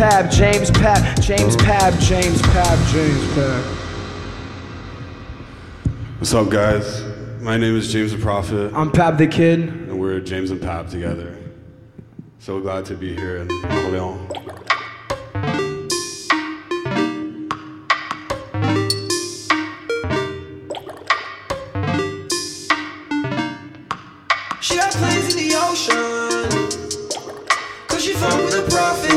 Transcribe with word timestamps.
James 0.00 0.30
Pab, 0.30 0.30
James 0.30 0.70
Pab, 0.70 1.20
James 1.20 1.56
Pab, 1.56 2.00
James 2.00 2.40
Pab, 2.40 2.90
James 2.90 3.22
Pab. 3.34 3.62
What's 6.16 6.32
up, 6.32 6.48
guys? 6.48 7.02
My 7.40 7.58
name 7.58 7.76
is 7.76 7.92
James 7.92 8.12
the 8.12 8.16
Prophet, 8.16 8.72
I'm 8.74 8.90
Pab 8.90 9.18
the 9.18 9.26
Kid. 9.26 9.60
and 9.60 10.00
we're 10.00 10.18
James 10.20 10.50
and 10.52 10.58
Pab 10.58 10.88
together. 10.90 11.36
So 12.38 12.60
glad 12.60 12.86
to 12.86 12.94
be 12.94 13.14
here 13.14 13.42
in 13.42 13.48
Orléans. 13.48 14.26
She 24.62 24.76
got 24.76 24.92
planes 24.92 25.34
in 25.34 25.46
the 25.46 25.56
ocean. 25.60 26.48
Cause 27.86 28.02
she 28.02 28.14
fuck 28.14 28.42
with 28.42 28.66
a 28.66 28.70
prophet. 28.70 29.09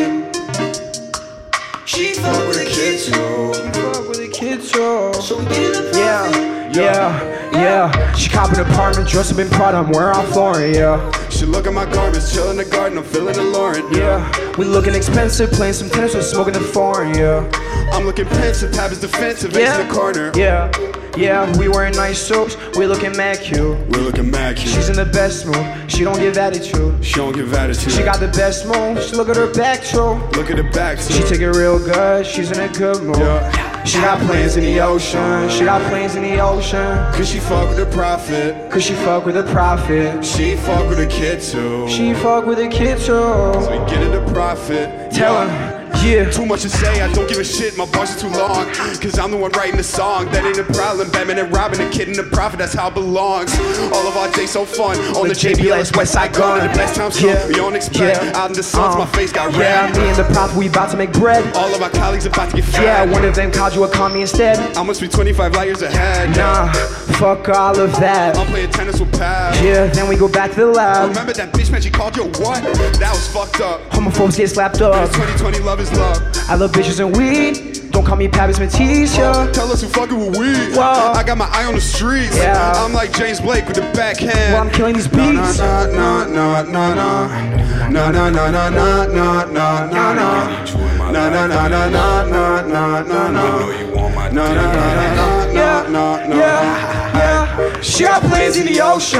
With 3.11 3.15
a 3.19 3.53
kid 3.53 3.71
too. 3.73 3.81
Fuck 3.93 4.07
with 4.07 4.17
the 4.19 4.29
kids, 4.31 4.71
yo. 4.73 5.11
So 5.13 5.39
we 5.39 5.45
get 5.45 5.75
in 5.75 5.91
the 5.91 5.97
Yeah, 5.97 6.71
yeah, 6.73 7.51
yeah. 7.51 8.13
She 8.13 8.29
cop 8.29 8.51
an 8.53 8.59
apartment, 8.61 9.09
dress 9.09 9.31
up 9.31 9.39
in 9.39 9.49
Prada, 9.49 9.77
I'm 9.77 9.91
wearing 9.91 10.15
off 10.15 10.35
Lauren, 10.35 10.73
yeah. 10.73 11.11
She 11.29 11.45
look 11.45 11.67
at 11.67 11.73
my 11.73 11.85
garments, 11.85 12.33
chill 12.33 12.49
in 12.51 12.57
the 12.57 12.65
garden, 12.65 12.97
I'm 12.97 13.03
feeling 13.03 13.35
the 13.35 13.43
Lauren. 13.43 13.83
Yeah, 13.93 14.55
we 14.57 14.65
looking 14.65 14.95
expensive, 14.95 15.51
playing 15.51 15.73
some 15.73 15.89
tennis, 15.89 16.13
we're 16.15 16.21
smoking 16.21 16.53
the 16.53 16.59
foreign, 16.61 17.15
yeah. 17.17 17.49
I'm 17.91 18.05
looking 18.05 18.25
pensive, 18.25 18.71
Pab 18.71 18.91
is 18.91 19.01
defensive, 19.01 19.53
Yeah, 19.53 19.75
into 19.79 19.87
the 19.87 19.93
corner. 19.93 20.31
yeah, 20.35 20.71
yeah. 21.17 21.55
We 21.57 21.67
wearing 21.67 21.95
nice 21.95 22.19
suits, 22.21 22.57
we 22.77 22.85
looking 22.87 23.15
mad 23.15 23.39
cute. 23.39 23.77
We're 23.89 24.01
looking 24.01 24.29
mad 24.31 24.57
cute. 24.57 24.73
She's 24.73 24.89
in 24.89 24.95
the 24.95 25.05
best 25.05 25.45
mood, 25.45 25.91
she 25.91 26.03
don't 26.03 26.19
give 26.19 26.37
attitude. 26.37 27.03
she 27.03 27.15
don't 27.15 27.33
give 27.33 27.53
attitude. 27.53 27.91
She 27.93 28.03
got 28.03 28.19
the 28.19 28.27
best 28.29 28.65
moves, 28.65 29.13
look 29.15 29.29
at 29.29 29.35
her 29.35 29.51
back, 29.53 29.83
too. 29.83 30.15
Look 30.37 30.49
at 30.49 30.57
the 30.57 30.69
back, 30.73 30.97
too. 30.99 31.13
She 31.13 31.23
take 31.23 31.41
it 31.41 31.51
real 31.51 31.79
good, 31.79 32.25
she's 32.25 32.51
in 32.51 32.59
a 32.59 32.71
good 32.73 33.03
mood. 33.03 33.17
Yeah. 33.17 33.83
She 33.83 33.99
got 33.99 34.17
planes 34.25 34.55
in 34.55 34.63
the 34.63 34.79
ocean, 34.79 35.49
she 35.49 35.65
got 35.65 35.81
planes 35.89 36.15
in 36.15 36.23
the 36.23 36.39
ocean. 36.39 36.79
Cause 37.13 37.29
she 37.29 37.39
fuck 37.39 37.67
with 37.67 37.77
the 37.77 37.85
prophet. 37.93 38.71
Cause 38.71 38.81
she 38.83 38.93
fuck 38.93 39.25
with 39.25 39.35
a 39.35 39.43
prophet. 39.51 40.23
She 40.23 40.55
fuck 40.55 40.87
with 40.87 40.99
a 40.99 41.07
kid 41.07 41.41
too. 41.41 41.87
She 41.89 42.13
fuck 42.13 42.45
with 42.45 42.59
a 42.59 42.69
kid, 42.69 42.97
too. 42.97 43.05
so 43.05 43.59
we 43.69 43.77
get 43.91 44.01
in 44.01 44.11
the 44.11 44.31
prophet. 44.31 45.11
Tell 45.11 45.33
Yeah. 45.33 45.47
her, 45.49 45.72
yeah. 46.03 46.29
Too 46.29 46.45
much 46.45 46.61
to 46.61 46.69
say, 46.69 47.01
I 47.01 47.11
don't 47.13 47.27
give 47.27 47.37
a 47.37 47.43
shit, 47.43 47.77
my 47.77 47.85
bars 47.85 48.15
are 48.15 48.19
too 48.19 48.29
long. 48.29 48.65
Cause 49.01 49.17
I'm 49.19 49.31
the 49.31 49.37
one 49.37 49.51
writing 49.51 49.77
the 49.77 49.83
song, 49.83 50.25
that 50.31 50.45
ain't 50.45 50.57
a 50.57 50.63
problem. 50.73 51.09
Batman 51.11 51.39
and 51.39 51.53
Robin, 51.53 51.77
the 51.77 51.89
kid 51.89 52.07
and 52.07 52.15
the 52.17 52.23
prophet, 52.23 52.57
that's 52.59 52.73
how 52.73 52.87
it 52.89 52.93
belongs. 52.93 53.57
All 53.93 54.07
of 54.07 54.15
our 54.17 54.29
days 54.31 54.51
so 54.51 54.65
fun, 54.65 54.97
on 55.15 55.27
the 55.27 55.33
JBLS 55.35 55.91
Westside 55.93 56.33
Gunn. 56.33 56.67
The 56.67 56.73
best 56.75 56.95
times 56.95 57.19
come, 57.19 57.29
Yeah. 57.29 57.47
we 57.47 57.53
don't 57.55 57.75
expect. 57.75 58.23
Yeah. 58.23 58.31
Out 58.39 58.49
in 58.51 58.55
the 58.55 58.63
suns, 58.63 58.95
Uh, 58.95 58.99
my 58.99 59.05
face 59.07 59.31
got 59.31 59.51
Yeah, 59.53 59.85
red. 59.87 59.97
me 59.97 60.07
and 60.09 60.17
the 60.17 60.23
prophet, 60.33 60.55
we 60.57 60.67
about 60.67 60.89
to 60.91 60.97
make 60.97 61.11
bread. 61.13 61.43
All 61.55 61.73
of 61.73 61.81
our 61.81 61.89
colleagues 61.89 62.25
about 62.25 62.49
to 62.49 62.55
get 62.57 62.65
fat. 62.65 62.83
Yeah, 62.83 63.05
one 63.05 63.23
of 63.25 63.35
them 63.35 63.51
called 63.51 63.75
you 63.75 63.83
a 63.83 63.87
commie 63.89 64.21
instead. 64.21 64.57
I 64.77 64.83
must 64.83 65.01
be 65.01 65.07
25 65.07 65.53
light 65.55 65.67
years 65.67 65.81
ahead. 65.81 66.35
Nah, 66.35 66.71
fuck 67.19 67.47
all 67.49 67.77
of 67.79 67.91
that. 67.99 68.37
I'm 68.37 68.47
playing 68.47 68.71
tennis 68.71 68.99
with 68.99 69.11
Pat. 69.17 69.61
Yeah, 69.63 69.87
then 69.87 70.07
we 70.07 70.15
go 70.15 70.27
back 70.27 70.51
to 70.51 70.57
the 70.61 70.67
lab. 70.67 71.09
Remember 71.09 71.33
that 71.33 71.53
bitch 71.53 71.71
man 71.71 71.81
she 71.81 71.89
called 71.89 72.15
you 72.17 72.23
what? 72.25 72.61
That 72.99 73.11
was 73.13 73.27
fucked 73.27 73.61
up. 73.61 73.89
Homophobes 73.91 74.37
get 74.37 74.49
slapped 74.49 74.81
up. 74.81 74.93
2020 75.11 75.59
love 75.59 75.79
is 75.83 75.91
love. 75.97 76.21
I 76.49 76.55
love 76.55 76.71
bitches 76.71 76.99
and 76.99 77.15
weed. 77.15 77.91
Don't 77.91 78.03
call 78.03 78.15
me 78.15 78.27
Pappy 78.27 78.57
Matisse, 78.59 79.15
yeah. 79.15 79.51
Tell 79.51 79.71
us 79.71 79.81
who 79.83 79.87
fucking 79.89 80.17
with 80.17 80.37
weed. 80.39 80.75
Whoa. 80.75 81.11
I 81.13 81.23
got 81.23 81.37
my 81.37 81.45
eye 81.51 81.65
on 81.65 81.75
the 81.75 81.81
streets. 81.81 82.35
Yeah. 82.35 82.73
I'm 82.75 82.91
like 82.91 83.13
James 83.13 83.39
Blake 83.39 83.67
with 83.67 83.75
the 83.75 83.81
backhand. 83.93 84.53
Well, 84.53 84.63
I'm 84.63 84.71
killing 84.71 84.95
these 84.95 85.11
No, 85.11 85.31
beats. 85.31 85.59
no, 85.59 85.91
no, 85.91 86.25
no, 86.25 86.63
no, 86.63 86.93
no. 86.95 87.89
No, 87.89 88.11
no, 88.11 88.29
no, 88.31 88.49
no, 88.49 88.69
no, 88.69 89.05
no, 89.05 89.45
no, 89.45 89.87
no, 89.91 90.13
no. 90.13 90.63
No, 91.11 91.29
no, 91.29 91.47
no, 91.47 91.67
no, 91.67 91.89
no, 91.89 92.25
no, 92.25 92.67
no, 92.67 93.03
no, 93.03 93.31
no. 93.31 93.89
No, 94.31 94.31
no, 94.31 94.53
no, 94.53 94.73
no, 95.13 95.53
no, 95.53 95.87
no, 95.89 96.27
no. 96.27 96.35
Yeah, 96.35 97.13
yeah. 97.13 97.81
She 97.81 98.03
got 98.05 98.23
planes 98.23 98.57
in 98.57 98.65
the 98.65 98.81
ocean. 98.81 99.19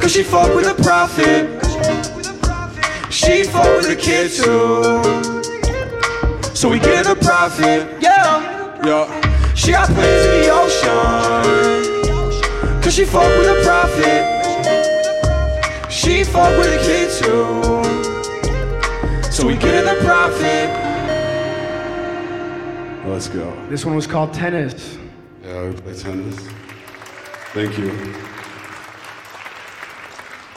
Cause 0.00 0.10
she 0.10 0.24
fuck 0.24 0.52
with 0.56 0.66
a 0.66 0.74
prophet. 0.82 1.61
She 3.24 3.44
fuck 3.44 3.76
with 3.76 3.88
a 3.88 3.94
kid 3.94 4.32
too. 4.32 5.00
So 6.56 6.68
we 6.68 6.80
get 6.80 7.06
a 7.06 7.14
profit. 7.14 7.88
Yeah. 8.00 8.82
Yeah. 8.84 9.54
She 9.54 9.70
got 9.70 9.88
planes 9.90 10.24
in 10.26 10.40
the 10.40 10.50
ocean. 10.50 10.92
Cause 12.82 12.94
she 12.94 13.04
fuck 13.04 13.28
with 13.38 13.46
a 13.46 13.62
prophet. 13.62 14.24
She 15.88 16.24
fuck 16.24 16.58
with 16.58 16.72
a 16.74 16.78
kid 16.84 17.10
too. 17.22 17.62
So 19.30 19.46
we 19.46 19.56
get 19.56 19.86
a 19.86 19.94
profit. 20.04 20.68
Let's 23.06 23.28
go. 23.28 23.54
This 23.68 23.84
one 23.84 23.94
was 23.94 24.08
called 24.08 24.34
Tennis. 24.34 24.98
Yeah, 25.44 25.68
we 25.68 25.74
play 25.74 25.94
tennis. 25.94 26.36
Thank 27.52 27.78
you. 27.78 28.31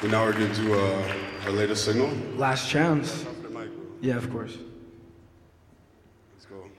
And 0.02 0.12
now 0.12 0.26
we're 0.26 0.34
gonna 0.34 0.54
do 0.54 0.74
uh, 0.74 1.46
our 1.46 1.52
latest 1.52 1.86
signal. 1.86 2.10
Last 2.38 2.70
chance. 2.70 3.26
Yeah, 4.02 4.18
of 4.18 4.30
course. 4.30 4.58
Let's 6.34 6.46
go. 6.46 6.70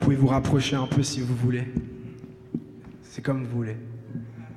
Vous 0.00 0.06
pouvez 0.06 0.16
vous 0.16 0.26
rapprocher 0.28 0.76
un 0.76 0.86
peu 0.86 1.02
si 1.02 1.20
vous 1.20 1.36
voulez. 1.36 1.66
C'est 3.02 3.22
comme 3.22 3.44
vous 3.44 3.56
voulez. 3.56 3.76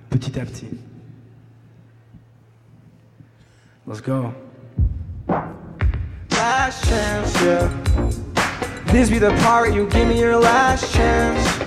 Petit 0.09 0.39
à 0.39 0.45
petit. 0.45 0.69
Let's 3.85 4.01
go. 4.01 4.33
Last 6.31 6.85
chance, 6.85 7.41
yeah. 7.43 7.69
This 8.87 9.09
be 9.09 9.19
the 9.19 9.33
part 9.43 9.73
you 9.73 9.87
give 9.87 10.07
me 10.07 10.19
your 10.19 10.37
last 10.37 10.93
chance. 10.93 11.59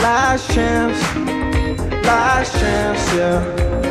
Last 0.00 0.50
chance. 0.54 1.02
Last 2.06 2.52
chance, 2.58 3.14
yeah. 3.14 3.83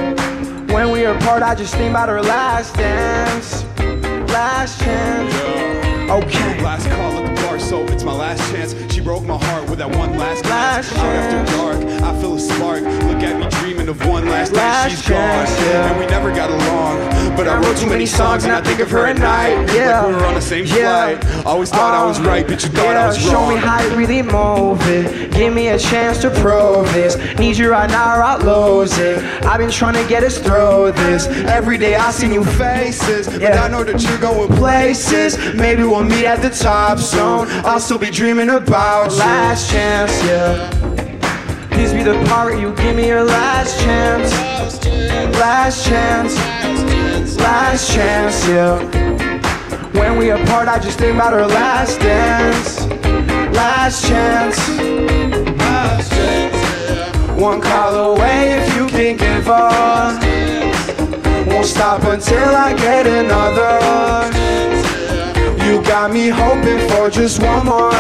We 1.03 1.07
are 1.07 1.17
apart, 1.17 1.43
I 1.43 1.53
just 1.53 1.75
think 1.75 1.89
about 1.89 2.07
our 2.07 2.23
last 2.23 2.75
dance. 2.75 3.65
Last 4.31 4.79
chance. 4.79 5.33
Okay. 6.09 6.63
Last 6.63 6.87
call 6.91 7.32
bar, 7.53 7.59
so 7.59 7.83
it's 7.93 8.03
my 8.03 8.13
last 8.13 8.39
chance. 8.51 8.73
She 8.93 9.01
broke 9.01 9.23
my 9.23 9.37
heart 9.37 9.69
with 9.69 9.79
that 9.79 9.89
one 9.95 10.17
last 10.17 10.43
glance. 10.43 10.91
Out 10.93 11.05
after 11.05 11.55
dark, 11.55 11.83
I 12.03 12.19
feel 12.21 12.35
a 12.35 12.39
spark. 12.39 12.81
Look 12.81 13.21
at 13.23 13.39
me 13.39 13.47
dreaming 13.61 13.89
of 13.89 14.05
one 14.07 14.27
last, 14.27 14.51
night. 14.51 14.57
Last 14.59 14.91
She's 14.91 15.05
chance, 15.05 15.49
gone, 15.51 15.65
yeah. 15.67 15.89
and 15.91 15.99
we 15.99 16.05
never 16.07 16.33
got 16.33 16.49
along. 16.49 17.35
But 17.35 17.47
I 17.47 17.59
wrote 17.59 17.77
too 17.77 17.87
many 17.89 18.05
songs, 18.05 18.43
and 18.43 18.53
I 18.53 18.61
think 18.61 18.79
of 18.79 18.89
her 18.91 19.05
at 19.07 19.17
night. 19.17 19.71
Yeah. 19.73 20.01
Like 20.01 20.07
we 20.09 20.13
were 20.15 20.25
on 20.25 20.33
the 20.35 20.41
same 20.41 20.65
Yeah. 20.65 21.17
flight. 21.17 21.45
Always 21.45 21.69
thought 21.69 21.93
I 21.93 22.05
was 22.05 22.19
Uh, 22.19 22.23
right, 22.23 22.47
but 22.47 22.63
you 22.63 22.69
thought 22.69 22.85
I 22.87 22.93
yeah, 22.93 23.07
was 23.07 23.17
Show 23.17 23.33
wrong. 23.33 23.49
me 23.49 23.55
how 23.55 23.81
you 23.81 23.89
really 23.95 24.21
move 24.21 24.79
it. 24.89 25.31
Give 25.31 25.53
me 25.53 25.69
a 25.69 25.79
chance 25.79 26.19
to 26.19 26.29
prove 26.29 26.91
this. 26.93 27.17
Need 27.39 27.57
you 27.57 27.69
right 27.71 27.89
now 27.89 28.15
or 28.17 28.23
I'll 28.23 28.39
lose 28.79 28.97
it. 28.99 29.17
I've 29.45 29.57
been 29.59 29.71
trying 29.71 29.95
to 29.95 30.07
get 30.07 30.23
us 30.23 30.37
through 30.37 30.91
this. 30.95 31.27
Every 31.47 31.77
day 31.77 31.95
I 31.95 32.11
see 32.11 32.27
new 32.27 32.43
faces, 32.43 33.27
but 33.27 33.41
Yeah. 33.41 33.63
I 33.63 33.67
know 33.67 33.83
that 33.83 34.01
you're 34.03 34.17
going 34.19 34.49
places. 34.57 35.37
Maybe 35.55 35.83
we'll 35.83 36.03
meet 36.03 36.25
at 36.25 36.41
the 36.41 36.49
top 36.49 36.99
soon. 36.99 37.42
I'll 37.65 37.79
still 37.79 37.97
be 37.97 38.09
dreaming 38.09 38.49
about 38.49 39.11
you. 39.11 39.17
Last 39.17 39.71
chance, 39.71 40.11
yeah. 40.23 40.69
Please 41.71 41.93
be 41.93 42.03
the 42.03 42.23
part 42.27 42.59
you 42.59 42.73
give 42.75 42.95
me 42.95 43.07
your 43.07 43.23
last 43.23 43.79
chance. 43.81 44.31
Last 45.39 45.85
chance. 45.85 46.35
Last 47.37 47.93
chance, 47.93 48.47
yeah. 48.47 48.79
When 49.91 50.17
we 50.17 50.29
apart, 50.31 50.67
I 50.67 50.79
just 50.79 50.99
think 50.99 51.15
about 51.15 51.33
our 51.33 51.47
last 51.47 51.99
dance. 51.99 52.85
Last 53.55 54.07
chance. 54.07 54.57
One 57.39 57.59
call 57.59 58.13
away 58.13 58.59
if 58.59 58.75
you 58.75 58.87
can 58.87 59.17
give 59.17 59.49
up. 59.49 60.21
Won't 61.47 61.65
stop 61.65 62.03
until 62.03 62.55
I 62.55 62.73
get 62.73 63.05
another. 63.05 64.72
You 65.65 65.81
got 65.83 66.11
me 66.11 66.27
hoping 66.29 66.79
for 66.89 67.09
just 67.09 67.41
one 67.41 67.65
more. 67.65 67.91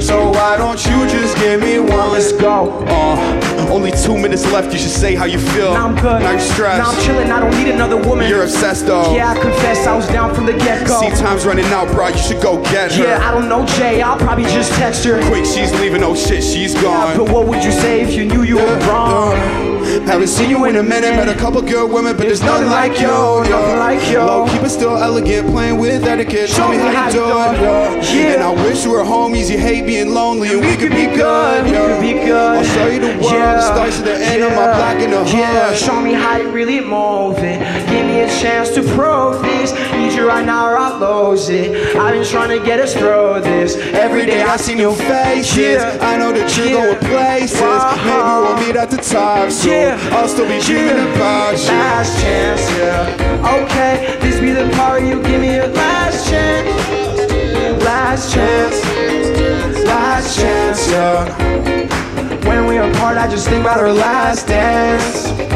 So 0.00 0.30
why 0.30 0.56
don't 0.56 0.82
you 0.86 1.06
just 1.08 1.36
give 1.36 1.60
me 1.60 1.78
one? 1.78 2.10
Let's 2.12 2.32
go. 2.32 2.82
Uh, 2.88 3.68
only 3.70 3.92
two 3.92 4.16
minutes 4.16 4.44
left. 4.50 4.72
You 4.72 4.78
should 4.78 4.90
say 4.90 5.14
how 5.14 5.26
you 5.26 5.38
feel. 5.38 5.74
Now 5.74 5.88
I'm 5.88 5.94
good. 5.94 6.22
Now 6.22 6.30
you're 6.32 6.40
stressed. 6.40 6.82
Now 6.82 6.90
I'm 6.90 7.04
chilling. 7.04 7.30
I 7.30 7.38
don't 7.38 7.54
need 7.56 7.72
another 7.72 7.96
woman. 7.96 8.28
You're 8.28 8.42
obsessed 8.42 8.86
though. 8.86 9.14
Yeah, 9.14 9.30
I 9.30 9.38
confess 9.38 9.86
I 9.86 9.94
was 9.94 10.08
down 10.08 10.34
from 10.34 10.46
the 10.46 10.54
get 10.54 10.86
go. 10.86 11.00
See, 11.00 11.10
time's 11.10 11.44
running 11.44 11.66
out, 11.66 11.88
bro. 11.88 12.08
You 12.08 12.18
should 12.18 12.42
go 12.42 12.62
get 12.64 12.92
her. 12.92 13.04
Yeah, 13.04 13.28
I 13.28 13.30
don't 13.30 13.48
know 13.48 13.64
Jay. 13.66 14.00
I'll 14.00 14.18
probably 14.18 14.44
just 14.44 14.72
text 14.72 15.04
her. 15.04 15.20
Quick, 15.28 15.44
she's 15.44 15.70
leaving. 15.80 16.02
Oh 16.02 16.16
shit, 16.16 16.42
she's 16.42 16.74
gone. 16.74 17.16
but 17.16 17.30
what 17.30 17.46
would 17.46 17.62
you 17.62 17.72
say 17.72 18.00
if 18.00 18.14
you 18.14 18.24
knew 18.24 18.42
you 18.42 18.56
were 18.56 18.78
wrong? 18.88 19.69
Haven't 20.06 20.28
seen 20.28 20.50
you 20.50 20.64
in 20.66 20.76
a 20.76 20.82
minute, 20.82 21.10
met 21.16 21.28
a 21.28 21.34
couple 21.38 21.60
good 21.62 21.90
women, 21.90 22.16
but 22.16 22.26
there's 22.26 22.42
nothing 22.42 22.68
like 22.68 23.00
you. 23.00 23.08
nothing 23.08 23.78
like 23.78 24.08
you. 24.10 24.18
Low, 24.18 24.46
keep 24.48 24.62
it 24.62 24.70
still 24.70 24.96
elegant, 24.96 25.48
playing 25.50 25.78
with 25.78 26.04
etiquette. 26.04 26.48
Show 26.48 26.68
me 26.68 26.76
how 26.76 27.06
you 27.06 27.12
do 27.12 27.24
it, 27.24 27.60
yeah. 27.60 27.94
Yeah. 28.12 28.34
And 28.34 28.42
I 28.42 28.50
wish 28.64 28.84
we 28.86 28.92
were 28.92 29.02
homies. 29.02 29.50
You 29.50 29.58
hate 29.58 29.86
being 29.86 30.14
lonely, 30.14 30.48
and 30.52 30.60
we, 30.60 30.76
could 30.76 30.90
be 30.92 31.06
good, 31.06 31.64
we 31.64 31.70
could 31.72 32.00
be 32.00 32.12
good. 32.24 32.58
I'll 32.58 32.64
show 32.64 32.86
you 32.86 33.00
the 33.00 33.06
world. 33.18 33.32
Yeah, 33.32 33.60
Starts 33.60 33.96
to 33.98 34.02
the 34.04 34.14
end 34.16 34.42
of 34.42 34.50
my 34.52 34.66
block 34.76 35.02
in 35.02 35.10
the 35.10 35.24
hood. 35.24 35.32
Yeah, 35.34 35.74
show 35.74 36.00
me 36.00 36.12
how 36.12 36.36
you 36.36 36.50
really 36.50 36.80
moving. 36.80 37.58
Give 37.90 38.06
me 38.06 38.20
a 38.20 38.28
chance 38.40 38.70
to 38.70 38.82
prove 38.94 39.42
this. 39.42 39.72
Need 39.92 40.12
you 40.12 40.26
right 40.26 40.44
now 40.46 40.66
or 40.68 40.76
I'll 40.78 41.30
lose 41.30 41.48
it. 41.48 41.96
I've 41.96 42.14
been 42.14 42.24
trying 42.24 42.56
to 42.58 42.64
get 42.64 42.78
us 42.80 42.92
through 42.94 43.40
this. 43.42 43.76
Every 43.76 44.24
day 44.26 44.42
I 44.42 44.56
see 44.56 44.74
new 44.74 44.94
faces. 44.94 45.56
Yeah. 45.56 45.98
I 46.00 46.16
know 46.16 46.32
that 46.32 46.56
you're 46.56 46.66
Yeah. 46.66 46.86
going 46.86 46.98
places. 46.98 47.60
Uh-huh. 47.60 48.06
Maybe 48.06 48.46
we'll 48.46 48.66
meet 48.66 48.76
at 48.76 48.90
the 48.90 48.96
top 48.98 49.50
soon. 49.50 49.72
Yeah. 49.72 49.79
I'll 50.12 50.28
still 50.28 50.46
be 50.48 50.60
dreaming 50.60 50.96
Yeah. 50.96 51.14
about 51.16 51.58
you. 51.58 51.68
Last 51.68 52.20
chance, 52.22 52.62
yeah. 52.78 53.56
Okay, 53.62 54.16
this 54.20 54.40
be 54.40 54.52
the 54.52 54.68
part 54.76 55.02
you 55.02 55.22
give 55.22 55.40
me 55.40 55.54
your 55.56 55.68
last 55.68 56.28
chance. 56.28 56.68
Last 57.84 58.32
chance. 58.34 58.76
Last 59.86 60.38
chance, 60.38 60.90
yeah. 60.90 61.24
When 62.48 62.66
we 62.66 62.76
apart, 62.78 63.16
I 63.16 63.26
just 63.28 63.48
think 63.48 63.60
about 63.62 63.78
our 63.78 63.92
last 63.92 64.46
dance. 64.46 65.49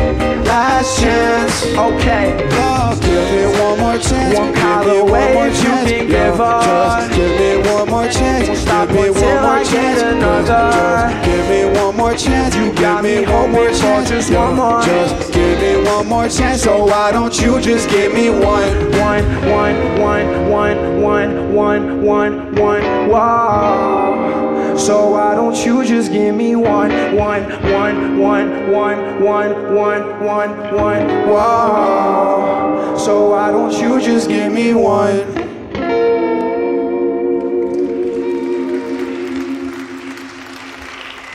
Last 0.45 1.01
chance, 1.01 1.65
okay. 1.77 2.49
Love, 2.51 3.01
give 3.01 3.31
me 3.33 3.45
one 3.61 3.79
more 3.81 3.99
chance. 3.99 4.39
One 4.39 4.53
give 4.53 4.63
call 4.63 4.85
me 4.85 4.99
away 4.99 5.25
one 5.25 5.35
more 5.35 5.47
if 5.49 5.57
you 5.59 5.71
can 5.71 6.07
give 6.09 6.41
us. 6.41 6.65
Just 6.65 7.17
give 7.17 7.41
me 7.41 7.71
one 7.73 7.89
more 7.91 8.09
chance. 8.09 8.49
Won't 8.49 8.59
stop 8.61 8.89
give 8.89 8.97
me 8.97 9.11
one 9.11 9.43
more 9.43 9.51
I 9.51 9.63
get 9.65 9.73
chance. 9.73 10.03
another. 10.03 10.71
Just 10.75 11.25
give 11.25 11.49
me 11.49 11.81
one 11.81 11.97
more 11.97 12.15
chance. 12.15 12.57
You 12.57 12.73
got 12.75 13.03
me 13.03 13.25
one 13.27 13.51
more 13.53 13.71
chance. 13.73 14.09
just 14.11 14.33
one 14.33 14.57
more. 14.57 14.83
Just 14.83 15.33
give 15.33 15.59
me 15.61 15.85
one 15.89 16.07
more 16.09 16.29
chance. 16.29 16.63
So 16.63 16.85
why 16.85 17.11
don't 17.13 17.35
you 17.41 17.61
just 17.61 17.89
give 17.89 18.13
me 18.15 18.31
one? 18.31 18.71
One, 19.01 19.25
one, 19.51 20.01
one, 20.01 20.51
one, 20.51 21.01
one, 21.01 21.55
one, 21.55 22.03
one, 22.03 22.55
one, 22.55 23.09
wow. 23.09 24.44
So 24.85 25.09
why 25.13 25.35
don't 25.35 25.57
you 25.65 25.83
just 25.83 26.13
give 26.13 26.35
me 26.35 26.55
one, 26.57 26.91
one, 27.17 27.45
one, 27.73 28.19
one, 28.19 28.71
one, 28.71 29.23
one, 29.23 29.75
one, 29.75 30.03
one, 30.23 30.75
one, 30.75 31.07
wow. 31.27 32.95
So 32.99 33.31
why 33.31 33.51
don't 33.51 33.73
you 33.73 33.99
just 33.99 34.29
give 34.29 34.53
me 34.53 34.75
one? 34.75 35.25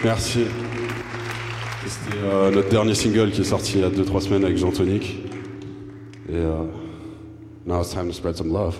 Merci. 0.03 0.45
C'était 1.87 2.17
euh, 2.23 2.51
notre 2.51 2.69
dernier 2.69 2.93
single 2.93 3.31
qui 3.31 3.41
est 3.41 3.45
sorti 3.45 3.79
il 3.79 3.81
y 3.81 3.83
a 3.83 3.89
2-3 3.89 4.21
semaines 4.21 4.45
avec 4.45 4.57
Jean 4.57 4.69
Tonic. 4.69 5.23
Et 6.29 6.35
euh, 6.35 6.65
now 7.65 7.81
it's 7.81 7.91
time 7.91 8.09
to 8.09 8.13
spread 8.13 8.37
some 8.37 8.53
love. 8.53 8.75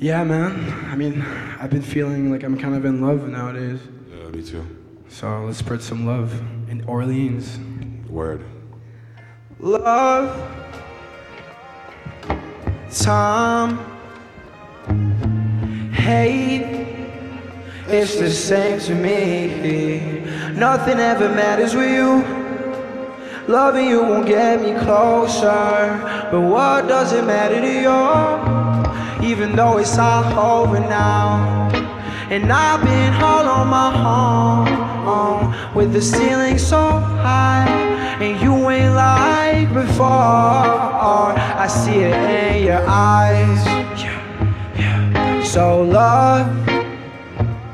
Yeah, 0.00 0.24
man. 0.24 0.88
I 0.90 0.96
mean, 0.96 1.20
I've 1.60 1.68
been 1.68 1.82
feeling 1.82 2.32
like 2.32 2.42
I'm 2.42 2.56
kind 2.56 2.74
of 2.74 2.86
in 2.86 3.02
love 3.02 3.28
nowadays. 3.28 3.80
Yeah, 4.10 4.30
me 4.30 4.42
too. 4.42 4.66
So 5.10 5.44
let's 5.44 5.58
spread 5.58 5.82
some 5.82 6.06
love 6.06 6.32
in 6.70 6.82
Orleans. 6.86 7.58
Word. 8.08 8.42
love 9.60 10.50
time 12.90 13.78
hate 15.92 16.64
it's 17.86 18.16
the 18.16 18.30
same 18.30 18.80
to 18.80 18.94
me 18.94 20.20
nothing 20.54 20.98
ever 20.98 21.28
matters 21.28 21.74
with 21.76 21.92
you 21.92 22.24
loving 23.46 23.86
you 23.86 24.00
won't 24.00 24.26
get 24.26 24.60
me 24.60 24.72
closer 24.80 26.28
but 26.32 26.40
what 26.40 26.88
does 26.88 27.12
it 27.12 27.24
matter 27.24 27.60
to 27.60 27.80
you 27.80 28.59
even 29.22 29.56
though 29.56 29.78
it's 29.78 29.98
all 29.98 30.64
over 30.64 30.80
now 30.80 31.70
and 32.30 32.52
I've 32.52 32.80
been 32.84 33.12
all 33.14 33.48
on 33.48 33.66
my 33.66 33.90
own 35.04 35.74
with 35.74 35.92
the 35.92 36.00
ceiling 36.00 36.58
so 36.58 36.76
high, 36.78 37.66
and 38.20 38.40
you 38.40 38.70
ain't 38.70 38.94
like 38.94 39.72
before. 39.74 40.06
I 40.06 41.66
see 41.66 41.98
it 41.98 42.14
in 42.14 42.66
your 42.66 42.84
eyes. 42.86 43.60
So 45.44 45.82
love, 45.82 46.46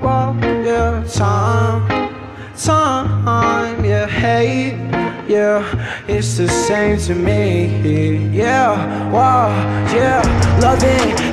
well, 0.01 0.35
yeah, 0.43 1.05
time, 1.07 2.15
time, 2.57 3.85
yeah, 3.85 4.07
hate. 4.07 4.87
Yeah, 5.29 6.05
it's 6.07 6.37
the 6.39 6.49
same 6.49 6.99
to 7.01 7.15
me. 7.15 8.29
Yeah, 8.29 9.11
wow, 9.11 9.49
yeah, 9.93 10.23
loving, 10.63 11.26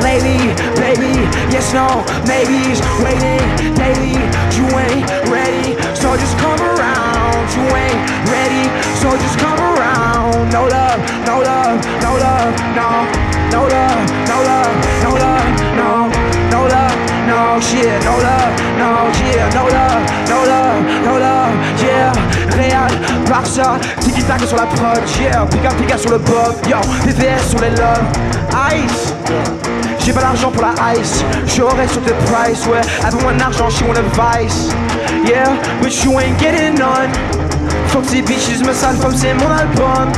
lately, 0.00 0.38
baby. 0.80 1.12
Yes, 1.52 1.72
no, 1.72 2.04
maybes, 2.26 2.80
waiting 3.02 3.42
daily. 3.74 4.16
You 4.56 4.66
ain't 4.78 5.06
ready, 5.28 5.74
so 5.94 6.16
just 6.16 6.36
come 6.38 6.60
around. 6.60 7.46
You 7.56 7.64
ain't 7.76 8.00
ready, 8.30 8.64
so 9.00 9.16
just 9.16 9.38
come 9.38 9.58
around. 9.58 10.50
No 10.52 10.66
love, 10.66 11.00
no 11.26 11.40
love, 11.40 11.78
no 12.02 12.12
love, 12.16 12.52
no, 12.74 12.88
no 13.52 13.62
love, 13.68 14.02
no 14.28 14.38
love, 14.42 14.85
no 17.36 17.60
shit, 17.60 18.00
no 18.04 18.16
love, 18.26 18.52
no 18.80 18.90
yeah, 19.20 19.48
no 19.52 19.64
love, 19.76 20.02
no 20.32 20.38
love, 20.52 20.80
no 21.04 21.14
love, 21.18 21.54
yeah. 21.84 22.12
Real, 22.56 22.90
Barça, 23.28 23.78
tiki 24.00 24.22
taka 24.22 24.46
sur 24.46 24.56
la 24.56 24.66
prod, 24.66 25.02
yeah. 25.20 25.44
Pika 25.46 25.70
pika 25.78 25.98
sur 25.98 26.10
le 26.10 26.18
bob, 26.18 26.54
yo. 26.68 26.78
PVS 27.04 27.50
sur 27.50 27.60
les 27.60 27.70
love, 27.70 28.06
ice. 28.72 29.12
J'ai 29.98 30.12
pas 30.12 30.22
l'argent 30.22 30.50
pour 30.50 30.62
la 30.62 30.74
ice, 30.94 31.24
j'aurais 31.54 31.88
sur 31.88 32.02
the 32.02 32.14
price, 32.26 32.66
ouais. 32.66 32.80
Avec 33.04 33.22
mon 33.22 33.38
argent, 33.40 33.68
she 33.68 33.82
want 33.82 33.98
advice, 33.98 34.70
yeah. 35.26 35.56
But 35.82 35.92
you 36.04 36.18
ain't 36.18 36.38
getting 36.38 36.74
none. 36.78 37.10
Fuck 37.96 38.04
ces 38.10 38.20
bitches, 38.20 38.60
me 38.60 38.74
sale 38.74 38.98
comme 39.00 39.16
c'est 39.16 39.32
mon 39.32 39.50
album 39.50 40.12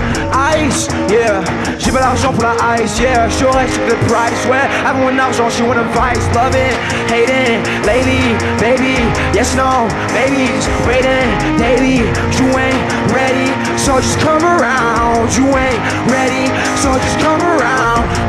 Ice, 0.58 0.88
yeah. 1.08 1.40
J'ai 1.78 1.92
pas 1.92 2.00
l'argent 2.00 2.32
pour 2.32 2.42
la 2.42 2.82
ice, 2.82 2.98
yeah. 2.98 3.28
J'aurais 3.28 3.68
sur 3.68 3.84
the 3.86 3.94
price, 4.08 4.44
ouais. 4.50 4.66
Avec 4.84 5.00
mon 5.00 5.16
argent, 5.16 5.48
she 5.48 5.60
want 5.62 5.78
advice 5.78 6.26
Loving, 6.34 6.74
hating, 7.06 7.62
lately, 7.86 8.34
baby 8.58 8.98
Yes, 9.32 9.54
no, 9.54 9.86
babies 10.12 10.66
Waiting, 10.88 11.30
daily 11.56 11.98
You 12.34 12.48
ain't 12.58 12.82
ready, 13.14 13.52
so 13.76 14.00
just 14.00 14.18
come 14.18 14.42
around 14.42 15.32
You 15.36 15.46
ain't 15.46 16.10
ready, 16.10 16.50
so 16.82 16.98
just 16.98 17.20
come 17.20 17.40
around. 17.40 17.58
love, 17.98 18.27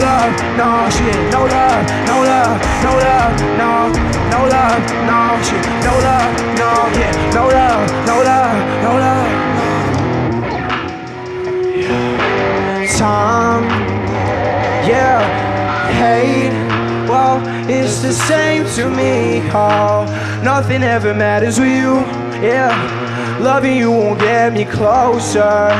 love, 0.00 0.32
no 0.56 0.66
love, 0.66 0.86
no 0.86 0.90
shit 0.90 1.16
No 1.32 1.44
love, 1.46 1.86
no 2.06 2.16
love, 2.22 2.60
no 2.82 2.92
love, 2.96 3.34
no 3.60 3.70
No 4.30 4.40
love, 4.46 4.80
no 5.08 5.18
shit 5.42 5.64
No 5.84 5.94
love, 6.08 6.32
no, 6.60 6.70
yeah. 6.98 7.12
No 7.34 7.44
love, 7.48 7.84
no 8.06 8.16
love, 8.22 8.58
no 8.82 8.92
love 9.04 9.30
Time, 12.98 13.64
yeah, 14.88 15.20
hate 15.92 16.56
Well, 17.08 17.40
it's 17.68 18.00
the 18.00 18.12
same 18.12 18.64
to 18.76 18.90
me, 18.90 19.42
oh 19.52 20.06
Nothing 20.42 20.82
ever 20.82 21.14
matters 21.14 21.58
with 21.58 21.68
you, 21.68 22.04
yeah. 22.42 22.72
Loving 23.40 23.76
you 23.76 23.90
won't 23.90 24.18
get 24.18 24.52
me 24.52 24.64
closer 24.64 25.70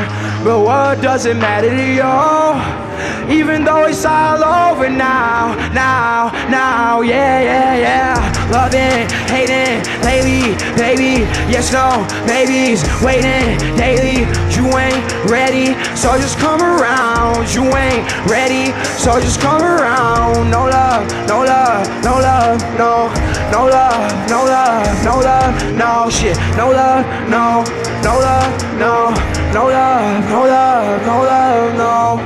But 0.47 0.61
what 0.61 1.01
does 1.01 1.25
it 1.25 1.35
matter 1.35 1.69
to 1.69 1.87
you? 1.99 3.37
Even 3.37 3.65
though 3.65 3.83
it's 3.83 4.05
all 4.05 4.41
over 4.41 4.87
now, 4.87 5.53
now, 5.73 6.31
now, 6.47 7.01
yeah, 7.01 7.41
yeah, 7.41 7.75
yeah. 7.75 8.47
Loving, 8.49 9.11
hating, 9.27 9.83
lately, 10.07 10.55
baby, 10.79 11.27
yes, 11.51 11.73
no, 11.73 12.07
babies, 12.25 12.81
waiting 13.03 13.59
daily. 13.75 14.23
You 14.55 14.71
ain't 14.79 15.03
ready, 15.29 15.75
so 15.97 16.15
just 16.15 16.39
come 16.39 16.61
around. 16.61 17.53
You 17.53 17.63
ain't 17.75 18.07
ready, 18.25 18.71
so 19.03 19.19
just 19.19 19.41
come 19.41 19.61
around. 19.61 20.49
No 20.49 20.63
love, 20.63 21.11
no 21.27 21.43
love, 21.43 21.83
no 22.05 22.19
love, 22.23 22.61
no, 22.79 23.11
no 23.51 23.65
love, 23.67 24.29
no 24.29 24.45
love, 24.45 25.03
no 25.03 25.19
love, 25.19 25.75
no 25.75 26.09
shit, 26.09 26.37
no 26.55 26.71
love, 26.71 27.03
no, 27.29 27.65
no 28.07 28.19
love, 28.19 28.63
no, 28.79 29.11
no 29.53 31.23
love, 31.29 31.73
no. 31.77 32.19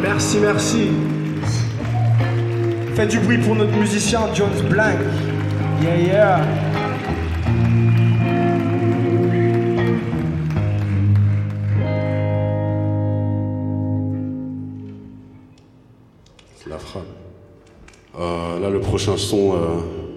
Merci, 0.00 0.38
merci. 0.38 0.88
Faites 2.94 3.10
du 3.10 3.18
bruit 3.20 3.38
pour 3.38 3.54
notre 3.56 3.76
musicien 3.76 4.20
Jones 4.34 4.62
Blank. 4.70 5.00
Yeah, 5.82 5.96
yeah. 5.96 6.40
La 16.66 16.78
frappe. 16.78 17.02
Euh, 18.18 18.58
là, 18.60 18.68
le 18.70 18.80
prochain 18.80 19.16
son, 19.16 19.54
euh, 19.54 20.07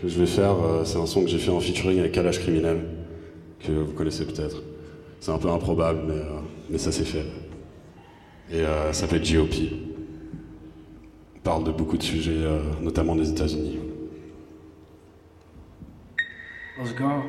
que 0.00 0.08
je 0.08 0.18
vais 0.18 0.26
faire, 0.26 0.54
euh, 0.62 0.84
c'est 0.84 0.98
un 0.98 1.06
son 1.06 1.22
que 1.22 1.28
j'ai 1.28 1.38
fait 1.38 1.50
en 1.50 1.60
featuring 1.60 1.98
avec 1.98 2.12
Kalash 2.12 2.40
Criminel, 2.40 2.80
que 3.60 3.72
vous 3.72 3.92
connaissez 3.92 4.24
peut-être. 4.24 4.62
C'est 5.20 5.30
un 5.30 5.38
peu 5.38 5.50
improbable, 5.50 6.00
mais, 6.06 6.14
euh, 6.14 6.40
mais 6.70 6.78
ça 6.78 6.90
s'est 6.90 7.04
fait. 7.04 7.26
Et 8.50 8.60
euh, 8.60 8.92
ça 8.92 9.02
s'appelle 9.02 9.22
GOP. 9.22 9.54
On 11.36 11.40
parle 11.42 11.64
de 11.64 11.70
beaucoup 11.70 11.96
de 11.96 12.02
sujets, 12.02 12.46
notamment 12.82 13.16
des 13.16 13.30
États-Unis. 13.30 13.78
Let's 16.78 16.94
go. 16.94 17.22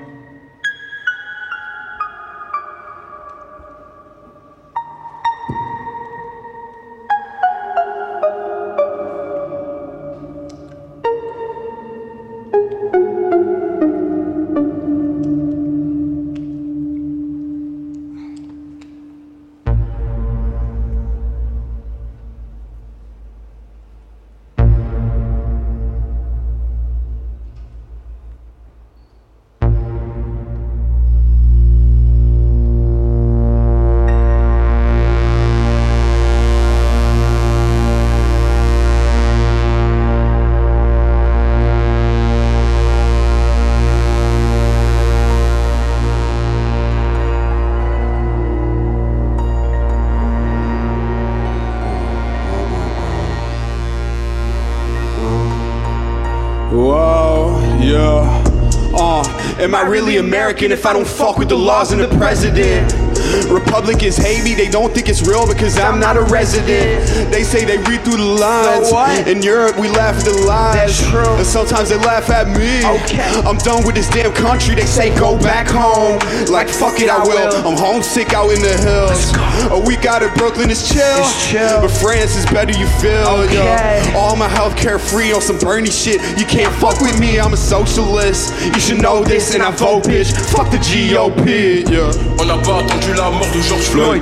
Am 59.74 59.76
I 59.76 59.88
really 59.88 60.18
American 60.18 60.74
if 60.74 60.86
I 60.86 60.92
don't 60.92 61.08
fuck 61.08 61.38
with 61.38 61.48
the 61.48 61.56
laws 61.56 61.94
and 61.94 62.02
the 62.02 62.10
president? 62.18 63.11
Republicans 63.50 64.18
hate 64.18 64.44
me, 64.44 64.56
they 64.56 64.70
don't 64.70 64.94
think 64.94 65.10
it's 65.10 65.22
real 65.28 65.48
because 65.48 65.78
I'm 65.80 66.00
not 66.00 66.18
a 66.18 66.22
resident. 66.22 67.32
They 67.32 67.44
say 67.44 67.66
they 67.66 67.78
read 67.78 68.02
through 68.04 68.18
the 68.18 68.32
lines. 68.40 68.90
So 68.90 68.94
what? 68.96 69.28
In 69.28 69.42
Europe, 69.42 69.78
we 69.78 69.90
laugh 69.90 70.18
at 70.18 70.26
the 70.26 70.46
lies. 70.46 70.76
That's 70.76 71.10
true. 71.10 71.36
And 71.38 71.46
sometimes 71.46 71.90
they 71.90 71.98
laugh 71.98 72.30
at 72.30 72.48
me. 72.48 72.84
Okay. 73.04 73.22
I'm 73.48 73.58
done 73.58 73.86
with 73.86 73.96
this 73.96 74.10
damn 74.10 74.34
country, 74.34 74.76
they 74.76 74.86
say 74.86 75.16
go 75.18 75.38
back 75.40 75.68
home. 75.68 76.20
Like 76.52 76.70
fuck 76.70 77.00
it, 77.00 77.10
I 77.10 77.24
will. 77.24 77.68
I'm 77.68 77.78
homesick 77.78 78.34
out 78.34 78.52
in 78.52 78.62
the 78.62 78.76
hills. 78.82 79.32
A 79.72 79.80
week 79.88 80.06
out 80.06 80.24
of 80.24 80.34
Brooklyn 80.36 80.70
is 80.70 80.88
chill. 80.88 81.02
It's 81.02 81.50
chill. 81.50 81.82
But 81.82 81.92
France 81.92 82.36
is 82.36 82.46
better, 82.46 82.72
you 82.78 82.88
feel. 83.00 83.28
Okay. 83.46 83.64
Yeah. 83.64 84.18
All 84.18 84.36
my 84.36 84.48
healthcare 84.48 85.00
free 85.00 85.32
on 85.32 85.42
some 85.42 85.58
Bernie 85.60 85.90
shit. 85.90 86.22
You 86.38 86.46
can't 86.46 86.74
fuck 86.76 87.00
with 87.02 87.20
me, 87.20 87.40
I'm 87.40 87.54
a 87.54 87.58
socialist. 87.58 88.54
You 88.66 88.80
should 88.80 89.02
know 89.02 89.24
this, 89.24 89.54
and 89.54 89.64
I 89.64 89.72
vote, 89.72 90.04
bitch. 90.04 90.32
Fuck 90.52 90.72
the 90.72 90.78
GOP, 90.78 91.88
yeah. 91.90 92.42
On 92.42 92.46
n'a 92.46 92.58
pas 92.58 92.82
attendu 92.82 93.14
la 93.14 93.21
mort 93.30 93.48
de 93.54 93.62
George 93.62 93.84
Floyd. 93.84 94.22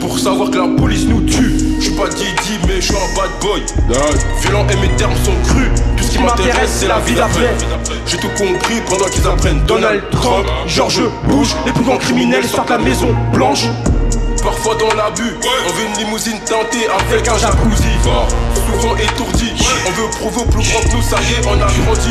Pour 0.00 0.18
savoir 0.18 0.50
que 0.50 0.58
la 0.58 0.68
police 0.76 1.06
nous 1.06 1.20
tue. 1.22 1.54
Je 1.78 1.84
suis 1.84 1.94
pas 1.94 2.08
Didi 2.08 2.58
mais 2.66 2.76
je 2.76 2.86
suis 2.86 2.94
un 2.94 3.16
bad 3.16 3.30
boy. 3.40 3.62
Violent 4.40 4.66
et 4.68 4.76
mes 4.76 4.94
termes 4.96 5.14
sont 5.24 5.34
crus. 5.44 5.68
Tout 5.96 6.04
ce 6.04 6.10
qui 6.10 6.18
m'intéresse 6.18 6.78
c'est 6.80 6.88
la 6.88 6.98
vie 7.00 7.14
d'après. 7.14 7.54
J'ai 8.06 8.16
tout 8.16 8.30
compris 8.36 8.80
pendant 8.88 9.06
qu'ils 9.06 9.26
apprennent 9.26 9.62
Donald 9.66 10.02
Trump, 10.10 10.46
George 10.66 11.00
Bush 11.28 11.54
Les 11.64 11.72
plus 11.72 11.84
grands 11.84 11.98
criminels 11.98 12.44
sortent 12.44 12.70
la 12.70 12.78
maison 12.78 13.14
blanche 13.32 13.66
Parfois 14.42 14.74
dans 14.76 14.94
l'abus, 14.94 15.36
on 15.66 15.72
veut 15.72 15.86
une 15.86 16.04
limousine 16.04 16.40
teintée 16.40 16.86
avec 16.88 17.28
un 17.28 17.36
jacuzzi. 17.36 17.90
Fort, 18.02 18.26
souvent 18.54 18.96
étourdi, 18.96 19.52
on 19.86 19.90
veut 19.90 20.10
prouver 20.10 20.40
au 20.40 20.44
plus 20.46 20.70
grand 20.70 20.80
que 20.80 20.96
nous, 20.96 21.02
ça 21.02 21.16
y 21.20 21.34
est, 21.34 21.46
on 21.46 21.54
a 21.54 21.66
grandi. 21.66 22.10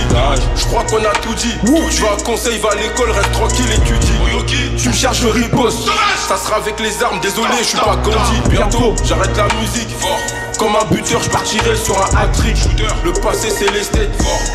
Je 0.55 0.65
crois 0.65 0.83
qu'on 0.83 0.97
a 0.97 1.13
tout 1.21 1.33
dit, 1.33 1.55
je 1.89 2.01
vais 2.01 2.07
à 2.07 2.23
conseil, 2.23 2.59
va 2.59 2.69
à 2.69 2.75
l'école, 2.75 3.11
reste 3.11 3.31
tranquille, 3.31 3.71
étudie 3.71 4.77
Tu 4.77 4.89
me 4.89 4.93
cherches, 4.93 5.21
je 5.21 5.27
riposte, 5.27 5.89
ça 6.27 6.37
sera 6.37 6.57
avec 6.57 6.79
les 6.79 7.01
armes, 7.03 7.19
désolé, 7.19 7.49
je 7.61 7.67
suis 7.67 7.77
pas 7.77 7.95
Gandhi. 7.95 8.49
Bientôt, 8.49 8.95
j'arrête 9.03 9.35
la 9.35 9.47
musique, 9.59 9.89
fort. 9.99 10.19
Comme 10.59 10.75
un 10.75 10.93
buteur, 10.93 11.23
je 11.23 11.29
partirai 11.29 11.75
sur 11.75 11.97
un 11.97 12.17
hat-trick 12.17 12.57
Le 13.05 13.13
passé 13.13 13.49
c'est 13.49 13.71
les 13.71 13.83
States, 13.83 14.09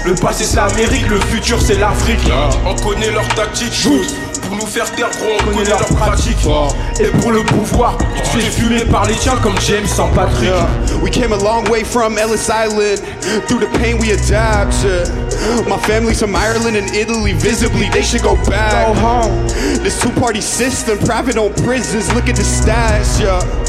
le 0.04 0.14
passé 0.14 0.44
c'est 0.44 0.56
l'Amérique, 0.56 1.08
le 1.08 1.18
futur 1.18 1.58
c'est 1.60 1.78
l'Afrique. 1.78 2.30
On 2.66 2.74
connaît 2.76 3.10
leurs 3.10 3.28
tactiques, 3.28 3.72
shoot 3.72 4.06
pour 4.48 4.56
nous 4.56 4.66
faire 4.66 4.90
taire, 4.94 5.10
gros, 5.10 5.36
on 5.40 5.52
connaît 5.52 5.70
leurs 5.70 5.86
pratiques 5.86 6.46
Et 7.00 7.08
pour 7.20 7.32
le 7.32 7.42
pouvoir, 7.44 7.98
tu 8.14 8.22
te 8.22 8.28
fais 8.28 8.50
fumer 8.50 8.84
par 8.84 9.06
les 9.06 9.14
tiens 9.14 9.36
comme 9.42 9.58
James 9.60 9.86
St. 9.86 10.12
Patrick 10.14 10.44
Yeah. 10.44 10.66
We 11.02 11.10
came 11.10 11.32
a 11.32 11.36
long 11.36 11.64
way 11.70 11.84
from 11.84 12.18
Ellis 12.18 12.48
Island. 12.50 13.00
Through 13.46 13.60
the 13.60 13.78
pain 13.78 13.98
we 13.98 14.12
adapt. 14.12 14.74
My 15.68 15.78
family's 15.78 16.20
from 16.20 16.34
Ireland 16.34 16.76
and 16.76 16.94
Italy. 16.94 17.32
Visibly, 17.32 17.88
they 17.90 18.02
should 18.02 18.22
go 18.22 18.36
back. 18.48 18.86
Go 18.86 18.94
home. 19.00 19.46
This 19.82 20.00
two-party 20.00 20.40
system, 20.40 20.98
private 20.98 21.36
owned 21.36 21.56
prisons. 21.56 22.12
Look 22.14 22.28
at 22.28 22.36
the 22.36 22.42
stats, 22.42 23.20
yeah. 23.20 23.63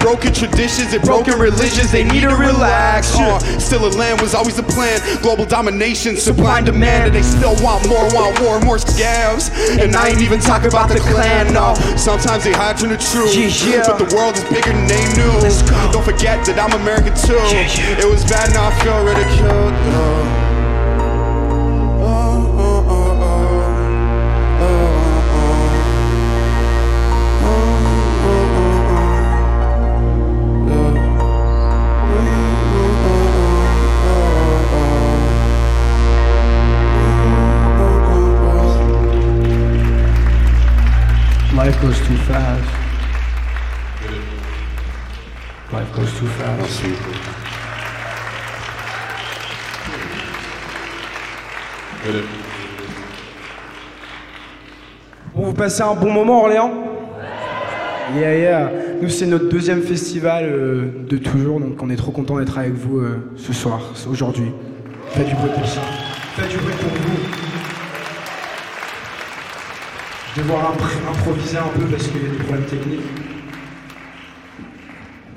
Broken 0.00 0.32
traditions 0.32 0.92
and 0.92 1.02
broken 1.02 1.38
religions. 1.38 1.92
They 1.92 2.04
need 2.04 2.22
to 2.22 2.34
relax. 2.36 3.14
Uh, 3.16 3.38
still, 3.58 3.86
a 3.86 3.92
land 3.96 4.20
was 4.20 4.34
always 4.34 4.56
the 4.56 4.62
plan. 4.62 5.00
Global 5.22 5.44
domination, 5.44 6.16
supply 6.16 6.58
and 6.58 6.66
demand, 6.66 7.06
and 7.06 7.14
they 7.14 7.22
still 7.22 7.56
want 7.62 7.88
more, 7.88 8.06
want 8.14 8.40
war, 8.40 8.60
more 8.60 8.78
scams. 8.78 9.50
And 9.78 9.94
I 9.94 10.08
ain't 10.08 10.22
even 10.22 10.40
talking 10.40 10.68
about 10.68 10.88
the 10.88 11.00
clan. 11.00 11.52
No, 11.52 11.74
sometimes 11.96 12.44
they 12.44 12.52
hide 12.52 12.78
from 12.78 12.90
the 12.90 12.98
truth. 12.98 13.34
Yeah, 13.34 13.50
yeah. 13.68 13.82
But 13.86 13.98
the 13.98 14.14
world 14.14 14.36
is 14.36 14.44
bigger 14.44 14.72
than 14.72 14.86
they 14.86 15.04
knew. 15.14 15.32
Don't 15.92 16.04
forget 16.04 16.44
that 16.46 16.58
I'm 16.58 16.72
American 16.80 17.14
too. 17.14 17.34
Yeah. 17.52 18.00
It 18.00 18.08
was 18.08 18.24
bad, 18.24 18.52
now 18.52 18.68
I 18.68 18.72
feel 18.82 19.04
ridiculed. 19.04 19.72
Uh. 19.72 20.06
Uh, 20.06 20.35
Life 41.76 41.82
goes 41.82 42.08
too 42.08 42.16
fast. 42.16 42.68
Life 45.74 45.92
goes 45.94 46.18
too 46.18 46.26
fast. 46.26 46.58
Merci. 46.58 46.86
Bon, 55.34 55.42
vous 55.44 55.52
passez 55.52 55.82
un 55.82 55.94
bon 55.94 56.10
moment, 56.10 56.44
Orléans? 56.44 56.72
Yeah, 58.14 58.38
yeah. 58.38 58.70
Nous, 59.02 59.10
c'est 59.10 59.26
notre 59.26 59.50
deuxième 59.50 59.82
festival 59.82 60.46
euh, 60.46 60.86
de 61.06 61.18
toujours, 61.18 61.60
donc 61.60 61.82
on 61.82 61.90
est 61.90 61.96
trop 61.96 62.10
content 62.10 62.38
d'être 62.38 62.56
avec 62.56 62.72
vous 62.72 63.00
euh, 63.00 63.32
ce 63.36 63.52
soir, 63.52 63.80
aujourd'hui. 64.08 64.50
Faites 65.10 65.28
du 65.28 65.34
bruit 65.34 65.50
pour 65.54 65.66
ça. 65.66 65.82
Faites 66.36 66.48
du 66.48 66.56
bruit 66.56 66.74
pour 66.80 66.90
vous. 66.90 67.45
Je 70.36 70.42
vais 70.42 70.48
devoir 70.48 70.76
impr- 70.76 71.08
improviser 71.08 71.56
un 71.56 71.68
peu 71.78 71.86
parce 71.86 72.08
qu'il 72.08 72.22
y 72.22 72.26
a 72.26 72.28
des 72.28 72.36
problèmes 72.44 72.66
techniques. 72.66 73.00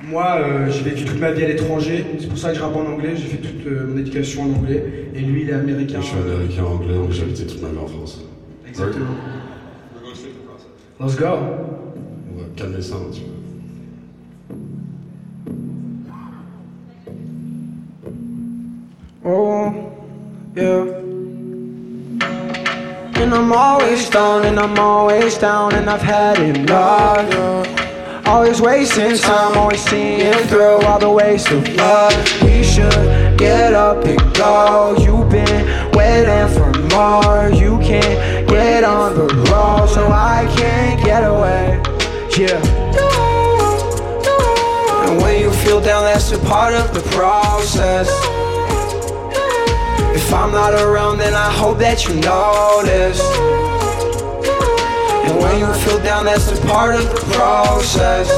Moi, 0.04 0.26
euh, 0.26 0.70
j'ai 0.70 0.84
vécu 0.84 1.06
toute 1.06 1.22
ma 1.22 1.32
vie 1.32 1.46
à 1.46 1.48
l'étranger, 1.48 2.06
c'est 2.20 2.28
pour 2.28 2.38
ça 2.38 2.50
que 2.50 2.58
je 2.58 2.62
rappe 2.62 2.76
en 2.76 2.86
anglais, 2.86 3.16
j'ai 3.16 3.28
fait 3.28 3.38
toute 3.38 3.66
euh, 3.66 3.88
mon 3.88 3.98
éducation 3.98 4.44
en 4.44 4.58
anglais, 4.58 5.10
et 5.16 5.22
lui, 5.22 5.44
il 5.44 5.50
est 5.50 5.54
américain. 5.54 6.02
Je 6.02 6.08
suis 6.08 6.18
américain, 6.18 6.64
anglais, 6.66 6.96
donc 6.96 7.12
j'ai 7.12 7.22
habité 7.22 7.48
toute 7.48 7.62
ma 7.62 7.70
vie 7.70 7.78
en 7.78 7.88
France. 7.88 8.26
Exactement. 8.68 9.06
Let's 11.00 11.16
go. 11.16 11.26
On 11.26 12.42
va 12.42 12.48
calmer 12.58 12.82
ça 12.82 12.96
un 12.96 13.10
petit 13.10 13.22
peu. 13.22 13.28
Oh, 19.24 19.72
yeah. 20.58 20.84
And 23.30 23.38
I'm 23.38 23.54
always 23.54 24.10
down, 24.10 24.44
and 24.48 24.60
I'm 24.60 24.80
always 24.80 25.38
down, 25.38 25.76
and 25.76 25.88
I've 25.88 26.02
had 26.02 26.40
enough. 26.40 27.68
Always 28.26 28.60
wasting 28.60 29.16
time, 29.18 29.56
always 29.56 29.86
seeing 29.86 30.34
through 30.48 30.82
all 30.82 30.98
the 30.98 31.12
waste 31.12 31.52
of 31.52 31.62
love. 31.76 32.42
We 32.42 32.64
should 32.64 33.38
get 33.38 33.76
up 33.76 34.04
and 34.04 34.20
go. 34.34 34.96
You've 34.98 35.30
been 35.30 35.92
waiting 35.92 36.48
for 36.56 36.74
more. 36.96 37.52
You 37.54 37.78
can't 37.86 38.50
get 38.50 38.84
on 38.84 39.14
the 39.14 39.28
road, 39.52 39.90
so 39.90 40.08
I 40.08 40.52
can't 40.58 41.00
get 41.06 41.24
away. 41.24 41.80
Yeah. 42.36 42.60
And 45.06 45.22
when 45.22 45.40
you 45.40 45.52
feel 45.52 45.82
down, 45.82 46.06
that's 46.06 46.32
a 46.32 46.40
part 46.40 46.74
of 46.74 46.96
the 46.96 47.02
process. 47.12 48.10
If 50.16 50.34
I'm 50.34 50.52
not 50.52 50.74
around, 50.74 51.18
then 51.20 51.34
I 51.34 51.52
hope 51.52 51.80
that 51.80 52.06
you 52.08 52.16
notice. 52.16 53.22
And 55.26 55.38
when 55.38 55.60
you 55.60 55.74
feel 55.84 56.00
down, 56.04 56.26
that's 56.26 56.52
a 56.52 56.68
part 56.68 56.96
of 56.96 57.04
the 57.04 57.20
process. 57.34 58.30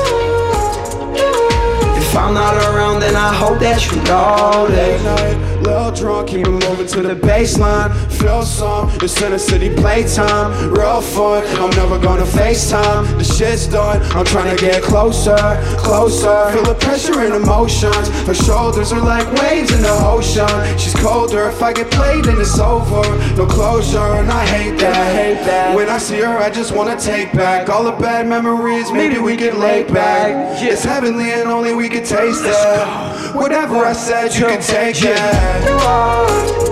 If 1.97 2.17
I'm 2.17 2.33
not 2.33 2.55
around, 2.55 2.99
then 2.99 3.15
I 3.15 3.33
hope 3.33 3.59
that 3.59 3.89
you 3.89 3.95
notice. 4.03 5.03
night, 5.03 5.61
little 5.61 5.91
drunk, 5.91 6.27
keep 6.27 6.45
moving 6.45 6.87
to 6.87 7.01
the 7.01 7.15
baseline. 7.15 7.89
Feel 8.21 8.43
some, 8.43 8.89
it's 9.01 9.19
in 9.21 9.31
the 9.31 9.39
city 9.39 9.73
playtime. 9.73 10.71
Real 10.71 11.01
fun, 11.01 11.43
I'm 11.57 11.71
never 11.71 11.97
gonna 11.97 12.23
FaceTime. 12.23 13.17
The 13.17 13.23
shit's 13.23 13.65
done, 13.65 13.99
I'm 14.15 14.25
trying 14.25 14.55
to 14.55 14.61
get 14.61 14.83
closer, 14.83 15.35
closer. 15.77 16.51
Feel 16.51 16.63
the 16.63 16.75
pressure 16.75 17.19
and 17.19 17.33
emotions. 17.33 18.09
Her 18.27 18.35
shoulders 18.35 18.91
are 18.91 19.01
like 19.01 19.25
waves 19.41 19.71
in 19.73 19.81
the 19.81 19.97
ocean. 20.05 20.47
She's 20.77 20.93
colder, 20.93 21.49
if 21.49 21.63
I 21.63 21.73
get 21.73 21.89
played, 21.89 22.25
then 22.25 22.39
it's 22.39 22.59
over. 22.59 23.01
No 23.35 23.47
closure, 23.47 23.97
and 23.97 24.29
I 24.29 24.45
hate 24.45 24.77
that. 24.79 24.95
I 24.95 25.13
hate 25.13 25.43
that. 25.45 25.75
When 25.75 25.89
I 25.89 25.97
see 25.97 26.19
her, 26.19 26.37
I 26.37 26.51
just 26.51 26.75
wanna 26.75 26.99
take 26.99 27.33
back 27.33 27.69
all 27.69 27.83
the 27.83 27.91
bad 27.91 28.27
memories. 28.27 28.91
Maybe 28.91 29.17
we 29.17 29.35
get 29.35 29.57
laid 29.57 29.91
back. 29.91 30.61
It's 30.61 30.83
heavenly, 30.83 31.31
and 31.31 31.49
only 31.49 31.73
we 31.73 31.89
can 31.89 32.03
taste 32.03 32.43
it. 32.45 33.35
Whatever 33.35 33.77
I 33.77 33.93
said, 33.93 34.35
you 34.35 34.45
can 34.45 34.61
take 34.61 34.97
it. 35.01 36.70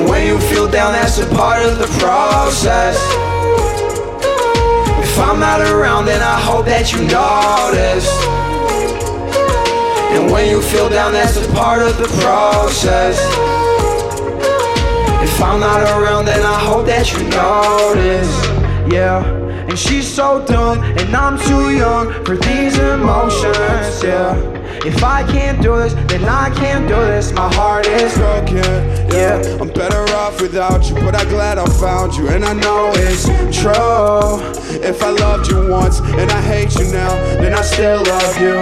And 0.00 0.08
when 0.08 0.26
you 0.26 0.40
feel 0.40 0.66
down, 0.66 0.94
that's 0.94 1.18
a 1.18 1.26
part 1.26 1.62
of 1.62 1.78
the 1.78 1.86
process. 2.00 2.96
If 5.04 5.18
I'm 5.18 5.38
not 5.38 5.60
around, 5.60 6.06
then 6.06 6.22
I 6.22 6.40
hope 6.40 6.64
that 6.64 6.90
you 6.90 7.00
notice. 7.00 8.08
And 10.16 10.32
when 10.32 10.48
you 10.48 10.62
feel 10.62 10.88
down, 10.88 11.12
that's 11.12 11.36
a 11.36 11.46
part 11.52 11.82
of 11.82 11.98
the 11.98 12.08
process. 12.22 13.18
If 15.22 15.42
I'm 15.42 15.60
not 15.60 15.82
around, 15.82 16.24
then 16.24 16.46
I 16.46 16.58
hope 16.58 16.86
that 16.86 17.12
you 17.12 17.22
notice. 17.28 18.32
Yeah, 18.90 19.22
and 19.68 19.78
she's 19.78 20.08
so 20.08 20.42
done, 20.46 20.82
and 20.98 21.14
I'm 21.14 21.38
too 21.38 21.76
young 21.76 22.24
for 22.24 22.38
these 22.38 22.78
emotions. 22.78 24.02
Yeah, 24.02 24.34
if 24.84 25.02
I 25.04 25.22
can't 25.30 25.60
do 25.62 25.76
this, 25.76 25.94
then 25.94 26.24
I 26.24 26.50
can't 26.54 26.88
do 26.88 26.96
this. 26.96 27.32
My 27.32 27.52
heart 27.54 27.86
is 27.86 28.14
broken. 28.16 28.64
Yeah, 29.12 29.58
I'm 29.60 29.68
better 29.68 30.02
off 30.14 30.40
without 30.40 30.88
you, 30.88 30.94
but 30.96 31.14
I'm 31.14 31.28
glad 31.28 31.58
I 31.58 31.66
found 31.66 32.14
you, 32.14 32.28
and 32.28 32.44
I 32.44 32.54
know 32.54 32.90
it's 32.94 33.26
true. 33.56 34.40
If 34.82 35.02
I 35.02 35.10
loved 35.10 35.50
you 35.50 35.68
once 35.68 36.00
and 36.00 36.30
I 36.30 36.40
hate 36.40 36.74
you 36.78 36.90
now, 36.92 37.14
then 37.40 37.54
I 37.54 37.62
still 37.62 38.02
love 38.02 38.40
you. 38.40 38.56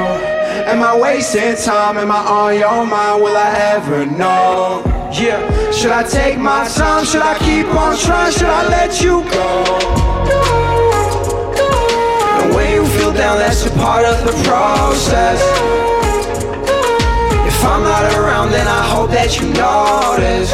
Am 0.68 0.82
I 0.82 0.98
wasting 0.98 1.56
time? 1.56 1.98
Am 1.98 2.10
I 2.10 2.18
on 2.18 2.58
your 2.58 2.86
mind? 2.86 3.22
Will 3.22 3.36
I 3.36 3.54
ever 3.74 4.06
know? 4.06 4.82
Yeah, 5.12 5.70
should 5.70 5.92
I 5.92 6.02
take 6.02 6.38
my 6.38 6.66
time? 6.68 7.04
Should 7.04 7.22
I 7.22 7.38
keep 7.38 7.66
on 7.66 7.96
trying? 7.96 8.32
Should 8.32 8.44
I 8.44 8.68
let 8.68 9.00
you 9.00 9.22
go? 9.30 9.98
Down, 13.08 13.38
that's 13.38 13.66
a 13.66 13.70
part 13.70 14.04
of 14.04 14.24
the 14.24 14.32
process. 14.44 15.87
I'm 17.68 17.82
not 17.82 18.04
around, 18.14 18.50
then 18.50 18.66
I 18.66 18.82
hope 18.92 19.10
that 19.10 19.38
you 19.38 19.46
notice. 19.52 20.52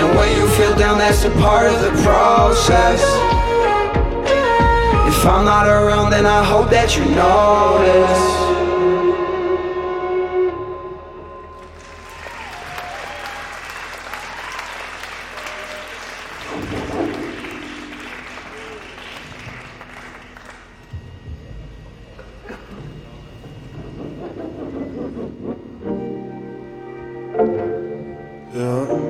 And 0.00 0.08
when 0.16 0.28
you 0.36 0.46
feel 0.56 0.76
down, 0.76 0.98
that's 0.98 1.24
a 1.24 1.30
part 1.40 1.66
of 1.66 1.80
the 1.80 1.90
process. 2.02 3.02
If 5.08 5.26
I'm 5.26 5.44
not 5.44 5.66
around, 5.66 6.10
then 6.10 6.26
I 6.26 6.44
hope 6.44 6.68
that 6.70 6.96
you 6.96 7.04
notice. 7.06 8.47
Yeah. 28.54 29.07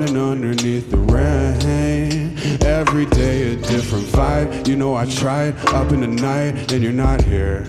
Underneath 0.00 0.90
the 0.90 0.96
rain. 0.96 2.38
Every 2.64 3.04
day 3.04 3.52
a 3.52 3.56
different 3.56 4.06
vibe. 4.06 4.66
You 4.66 4.74
know 4.74 4.94
I 4.94 5.04
tried 5.04 5.54
up 5.74 5.92
in 5.92 6.00
the 6.00 6.06
night, 6.06 6.72
and 6.72 6.82
you're 6.82 6.90
not 6.90 7.22
here. 7.22 7.66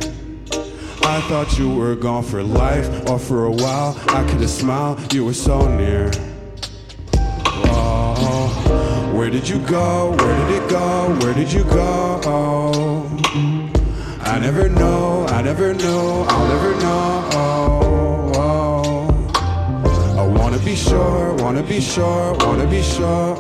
I 1.04 1.20
thought 1.28 1.60
you 1.60 1.70
were 1.76 1.94
gone 1.94 2.24
for 2.24 2.42
life 2.42 3.10
or 3.10 3.20
for 3.20 3.46
a 3.46 3.52
while. 3.52 4.00
I 4.08 4.24
could 4.30 4.40
have 4.40 4.50
smiled, 4.50 5.14
you 5.14 5.26
were 5.26 5.34
so 5.34 5.68
near. 5.76 6.10
Oh, 7.68 9.12
where 9.14 9.30
did 9.30 9.50
you 9.50 9.60
go? 9.68 10.12
Where 10.12 10.48
did 10.48 10.64
it 10.64 10.70
go? 10.70 11.14
Where 11.20 11.34
did 11.34 11.52
you 11.52 11.66
go? 11.66 12.22
I 14.22 14.40
never 14.40 14.70
know, 14.70 15.26
I 15.28 15.42
never 15.42 15.74
know, 15.74 16.26
I'll 16.30 16.48
never 16.48 16.76
know. 16.80 17.81
Be 20.64 20.76
sure, 20.76 21.34
wanna 21.38 21.64
be 21.64 21.82
sure, 21.82 22.36
wanna 22.40 22.68
be 22.68 22.84
sure. 22.84 23.36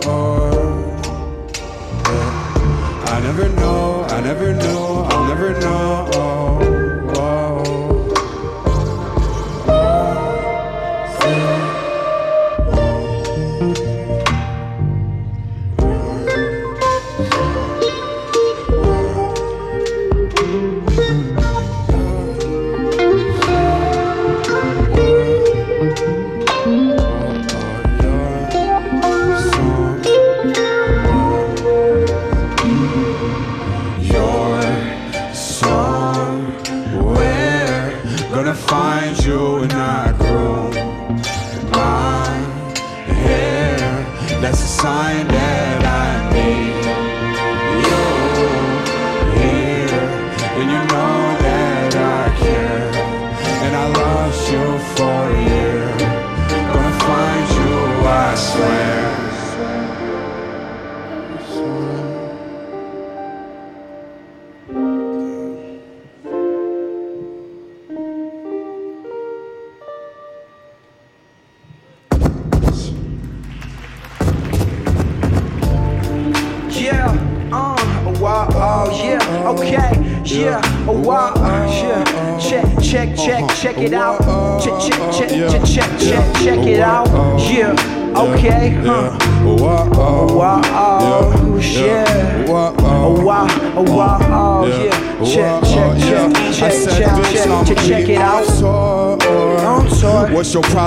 I 3.05 3.19
never 3.21 3.47
know, 3.49 4.05
I 4.09 4.21
never 4.21 4.53
know, 4.53 5.05
I'll 5.07 5.27
never 5.27 5.59
know. 5.59 6.80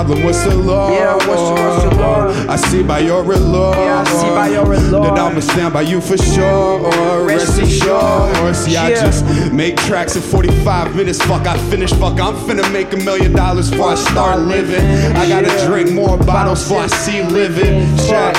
Problem? 0.05 0.23
What's 0.25 0.43
the 0.43 0.55
law? 0.55 0.91
Yeah, 0.91 1.13
what's 1.15 1.25
the- 1.27 1.35
what's 1.53 1.83
the 1.83 2.01
law? 2.01 2.51
I 2.53 2.55
see 2.57 2.83
by 2.83 2.99
your 2.99 3.21
allure. 3.23 3.75
Yeah, 3.75 4.03
I 4.05 4.09
see 4.21 4.29
by 4.29 4.47
your 4.49 4.71
allure. 4.73 5.03
That 5.03 5.17
I'ma 5.19 5.39
stand 5.39 5.73
by 5.73 5.81
you 5.81 6.01
for 6.01 6.17
sure. 6.17 6.45
Or 6.45 7.23
Rest 7.25 7.59
assured. 7.61 8.55
See, 8.55 8.77
I 8.77 8.91
just 8.91 9.25
make 9.51 9.75
tracks 9.77 10.15
in 10.15 10.21
45 10.21 10.95
minutes. 10.95 11.19
Fuck, 11.21 11.47
I 11.47 11.57
finish. 11.69 11.91
Fuck, 11.93 12.19
I'm 12.21 12.35
finna 12.47 12.69
make 12.71 12.93
a 12.93 12.97
million 12.97 13.33
dollars 13.33 13.69
before 13.69 13.91
I 13.91 13.95
start 13.95 14.39
living. 14.41 14.85
I 15.15 15.27
gotta 15.27 15.51
drink 15.67 15.91
more 15.91 16.17
bottles 16.17 16.63
before 16.63 16.83
I 16.83 16.87
see 16.87 17.21
living. 17.23 17.87
Shaq. 18.07 18.35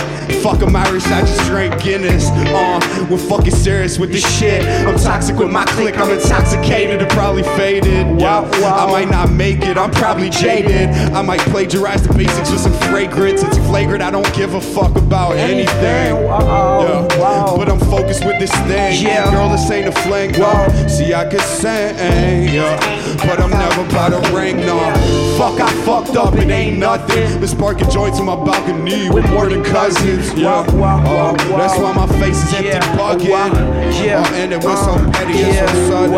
Fuck, 0.47 0.63
I'm 0.63 0.77
Irish, 0.77 1.05
I 1.07 1.23
just 1.23 1.45
drink 1.51 1.83
Guinness. 1.83 2.29
Uh, 2.31 3.09
we're 3.11 3.19
fucking 3.19 3.51
serious 3.51 3.99
with 3.99 4.13
this 4.13 4.25
shit. 4.39 4.65
I'm 4.87 4.97
toxic 4.97 5.37
with 5.37 5.51
my 5.51 5.65
clique, 5.65 5.99
I'm 5.99 6.09
intoxicated 6.09 7.03
and 7.03 7.11
probably 7.11 7.43
faded. 7.43 8.07
Wow, 8.07 8.45
wow. 8.61 8.87
I 8.87 8.93
might 8.93 9.11
not 9.11 9.33
make 9.33 9.63
it, 9.63 9.77
I'm 9.77 9.91
probably 9.91 10.31
jaded. 10.31 10.91
I 11.13 11.23
might 11.23 11.41
plagiarize 11.41 12.07
the 12.07 12.15
basics 12.15 12.53
with 12.53 12.61
some 12.61 12.73
fragrance. 12.89 13.43
It's 13.43 13.59
flagrant, 13.59 14.05
I 14.05 14.13
don't 14.13 14.33
give 14.37 14.55
a 14.55 14.61
fuck 14.61 14.95
about 14.95 15.33
anything. 15.33 16.15
Yeah, 16.15 17.09
but 17.57 17.69
I'm 17.69 17.81
focused 17.81 18.25
with 18.25 18.39
this 18.39 18.53
thing. 18.69 19.03
Yeah. 19.03 19.29
Girl, 19.33 19.49
this 19.49 19.69
ain't 19.69 19.89
a 19.89 19.93
fling. 20.03 20.31
No. 20.31 20.45
Wow. 20.45 20.87
See, 20.87 21.13
I 21.13 21.29
can 21.29 21.41
sing, 21.41 22.55
yeah, 22.55 22.79
but 23.27 23.41
I'm 23.41 23.51
never 23.51 23.85
about 23.85 24.11
to 24.11 24.33
ring. 24.33 24.59
No, 24.59 24.79
fuck, 25.37 25.61
I 25.61 25.73
fucked 25.85 26.15
up, 26.15 26.35
it 26.37 26.49
ain't 26.51 26.79
nothing. 26.79 27.41
Been 27.41 27.49
sparking 27.49 27.91
joints 27.91 28.21
on 28.21 28.27
my 28.27 28.37
balcony 28.37 29.11
with 29.11 29.29
more 29.31 29.49
than 29.49 29.65
cousins. 29.65 30.36
Yeah, 30.37 30.65
Uh, 30.69 31.33
that's 31.57 31.79
why 31.79 31.93
my 31.93 32.07
face 32.21 32.43
is 32.45 32.53
empty 32.55 32.69
Yeah, 32.69 32.97
wow, 33.31 33.49
yeah. 34.05 34.21
Uh, 34.21 34.35
and 34.35 34.53
it 34.53 34.63
was 34.63 34.79
so 34.81 34.95
petty 35.13 35.33
and 35.43 35.55
yeah, 35.55 35.67
so 35.67 35.89
sudden. 35.89 36.15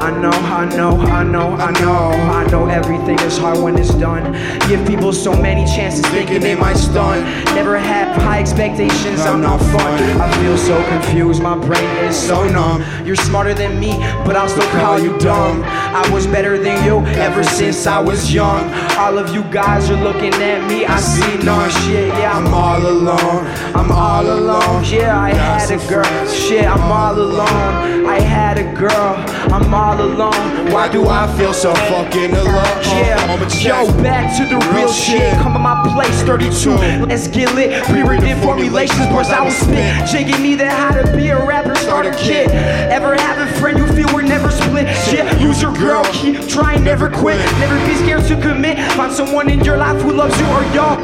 I 0.00 0.10
know, 0.20 0.30
I 0.30 0.64
know, 0.76 0.90
I 1.00 1.22
know, 1.24 1.48
I 1.56 1.70
know, 1.80 2.10
I 2.38 2.44
know 2.50 2.66
everything 2.66 3.18
is 3.20 3.36
hard 3.38 3.58
when 3.58 3.78
it's 3.78 3.94
done. 3.94 4.32
Give 4.68 4.84
people 4.86 5.12
so 5.12 5.32
many 5.34 5.64
chances 5.66 6.04
thinking 6.06 6.40
they 6.40 6.54
might 6.54 6.76
stun. 6.76 7.24
Never 7.54 7.78
have 7.78 8.20
high 8.22 8.40
expectations, 8.40 9.20
I'm 9.20 9.40
not 9.40 9.60
fun. 9.60 10.02
I 10.20 10.30
feel 10.40 10.56
so 10.56 10.76
confused, 10.88 11.42
my 11.42 11.56
brain 11.56 11.90
is 12.04 12.16
so 12.16 12.46
numb. 12.48 12.84
You're 13.04 13.16
smarter 13.16 13.54
than 13.54 13.78
me, 13.80 13.98
but 14.24 14.36
I'll 14.36 14.48
still 14.48 14.68
call 14.78 14.98
you 14.98 15.16
dumb. 15.18 15.62
I 15.64 16.08
was 16.12 16.26
better 16.26 16.58
than 16.58 16.84
you 16.84 16.98
ever 17.20 17.42
since 17.42 17.86
I 17.86 18.00
was 18.00 18.32
young. 18.32 18.72
All 18.98 19.18
of 19.18 19.34
you 19.34 19.42
guys 19.44 19.90
are 19.90 20.00
looking 20.02 20.34
at 20.34 20.68
me, 20.68 20.86
I 20.86 21.00
see 21.00 21.38
none. 21.44 21.70
Shit, 21.70 22.08
yeah, 22.08 22.36
I'm 22.36 22.48
I'm 22.48 22.54
all 22.54 22.86
alone. 22.86 23.47
I'm 23.74 23.90
all 23.90 24.26
alone. 24.26 24.84
Yeah, 24.84 25.18
I 25.18 25.30
had 25.34 25.70
a 25.70 25.78
girl. 25.88 26.26
Shit, 26.28 26.66
I'm 26.66 26.90
all 26.92 27.14
alone. 27.18 28.06
I 28.06 28.20
had 28.20 28.58
a 28.58 28.64
girl. 28.74 29.14
I'm 29.52 29.72
all 29.72 30.00
alone. 30.00 30.72
Why 30.72 30.88
do 30.88 31.08
I 31.08 31.26
feel 31.36 31.52
so 31.52 31.74
fucking 31.74 32.32
alone? 32.32 32.82
Yeah, 32.84 33.38
yo, 33.62 33.86
back 34.02 34.36
to 34.38 34.44
the 34.46 34.58
real 34.74 34.92
shit. 34.92 35.34
Come 35.38 35.52
to 35.52 35.58
my 35.58 35.82
place, 35.94 36.22
32. 36.22 36.70
Let's 37.06 37.28
get 37.28 37.54
lit. 37.54 37.84
Pre-written 37.84 38.40
formulations, 38.42 39.06
boys, 39.08 39.28
I 39.28 39.42
will 39.42 39.50
spit. 39.50 40.26
Gave 40.28 40.40
me 40.40 40.56
that 40.56 40.72
how 40.72 41.00
to 41.00 41.16
be 41.16 41.28
a 41.28 41.46
rapper 41.46 41.74
starter 41.76 42.12
kit. 42.12 42.50
Ever 42.50 43.14
have 43.16 43.38
a 43.38 43.46
friend 43.58 43.78
you 43.78 43.86
feel 43.92 44.12
we're 44.12 44.22
never 44.22 44.50
split? 44.50 44.86
Yeah, 45.12 45.38
use 45.38 45.62
your 45.62 45.72
girl, 45.72 46.04
keep 46.12 46.46
trying, 46.48 46.84
never 46.84 47.08
quit. 47.08 47.38
Never 47.58 47.78
be 47.86 47.94
scared 47.94 48.24
to 48.24 48.36
commit. 48.40 48.78
Find 48.92 49.12
someone 49.12 49.48
in 49.48 49.64
your 49.64 49.78
life 49.78 50.00
who 50.02 50.12
loves 50.12 50.38
you 50.38 50.46
or 50.46 50.62
y'all. 50.74 50.98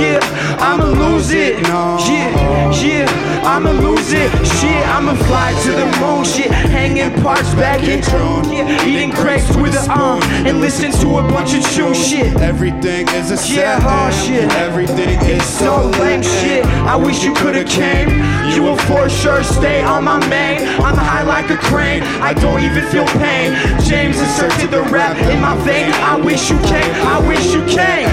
Yeah, 0.00 0.18
I'ma 0.60 0.86
lose 0.86 1.30
it. 1.30 1.62
Yeah, 1.74 2.70
yeah, 2.70 3.42
I'ma 3.42 3.72
lose 3.72 4.12
it. 4.12 4.30
Shit, 4.46 4.88
I'ma 4.94 5.14
fly 5.26 5.50
to 5.64 5.72
the 5.72 5.86
moon. 5.98 6.24
Shit, 6.24 6.52
hanging 6.52 7.10
parts 7.20 7.52
back 7.54 7.82
in 7.82 8.00
June. 8.00 8.52
Yeah, 8.52 8.86
eating 8.86 9.10
crepes 9.10 9.56
with 9.56 9.74
a 9.74 9.90
um 9.90 10.22
and 10.46 10.60
listen 10.60 10.92
to 11.02 11.18
a 11.18 11.22
bunch 11.22 11.52
of 11.52 11.62
chew 11.72 11.92
shit. 11.92 12.36
Everything 12.36 13.08
is 13.08 13.32
a 13.32 13.52
Yeah, 13.52 13.80
oh, 13.82 14.10
shit. 14.24 14.48
Everything 14.52 15.18
is 15.28 15.42
So 15.44 15.90
lame 15.98 16.22
shit. 16.22 16.64
I 16.86 16.94
wish 16.94 17.24
you 17.24 17.34
could've 17.34 17.66
came. 17.66 18.08
You 18.54 18.62
will 18.62 18.78
for 18.86 19.08
sure 19.08 19.42
stay 19.42 19.82
on 19.82 20.04
my 20.04 20.24
main. 20.28 20.60
I'm 20.78 20.94
high 20.96 21.24
like 21.24 21.50
a 21.50 21.56
crane. 21.56 22.04
I 22.22 22.34
don't 22.34 22.62
even 22.62 22.84
feel 22.92 23.06
pain. 23.18 23.50
James 23.82 24.20
inserted 24.20 24.70
the 24.70 24.82
rap 24.94 25.16
in 25.16 25.40
my 25.40 25.56
vein. 25.64 25.90
I 25.92 26.20
wish 26.20 26.50
you 26.50 26.58
came. 26.58 26.92
I 27.02 27.18
wish 27.26 27.46
you 27.52 27.64
came. 27.66 28.06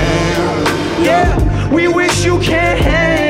Yeah, 1.06 1.30
we 1.72 1.88
wish 1.88 2.26
you 2.26 2.40
came. 2.40 3.21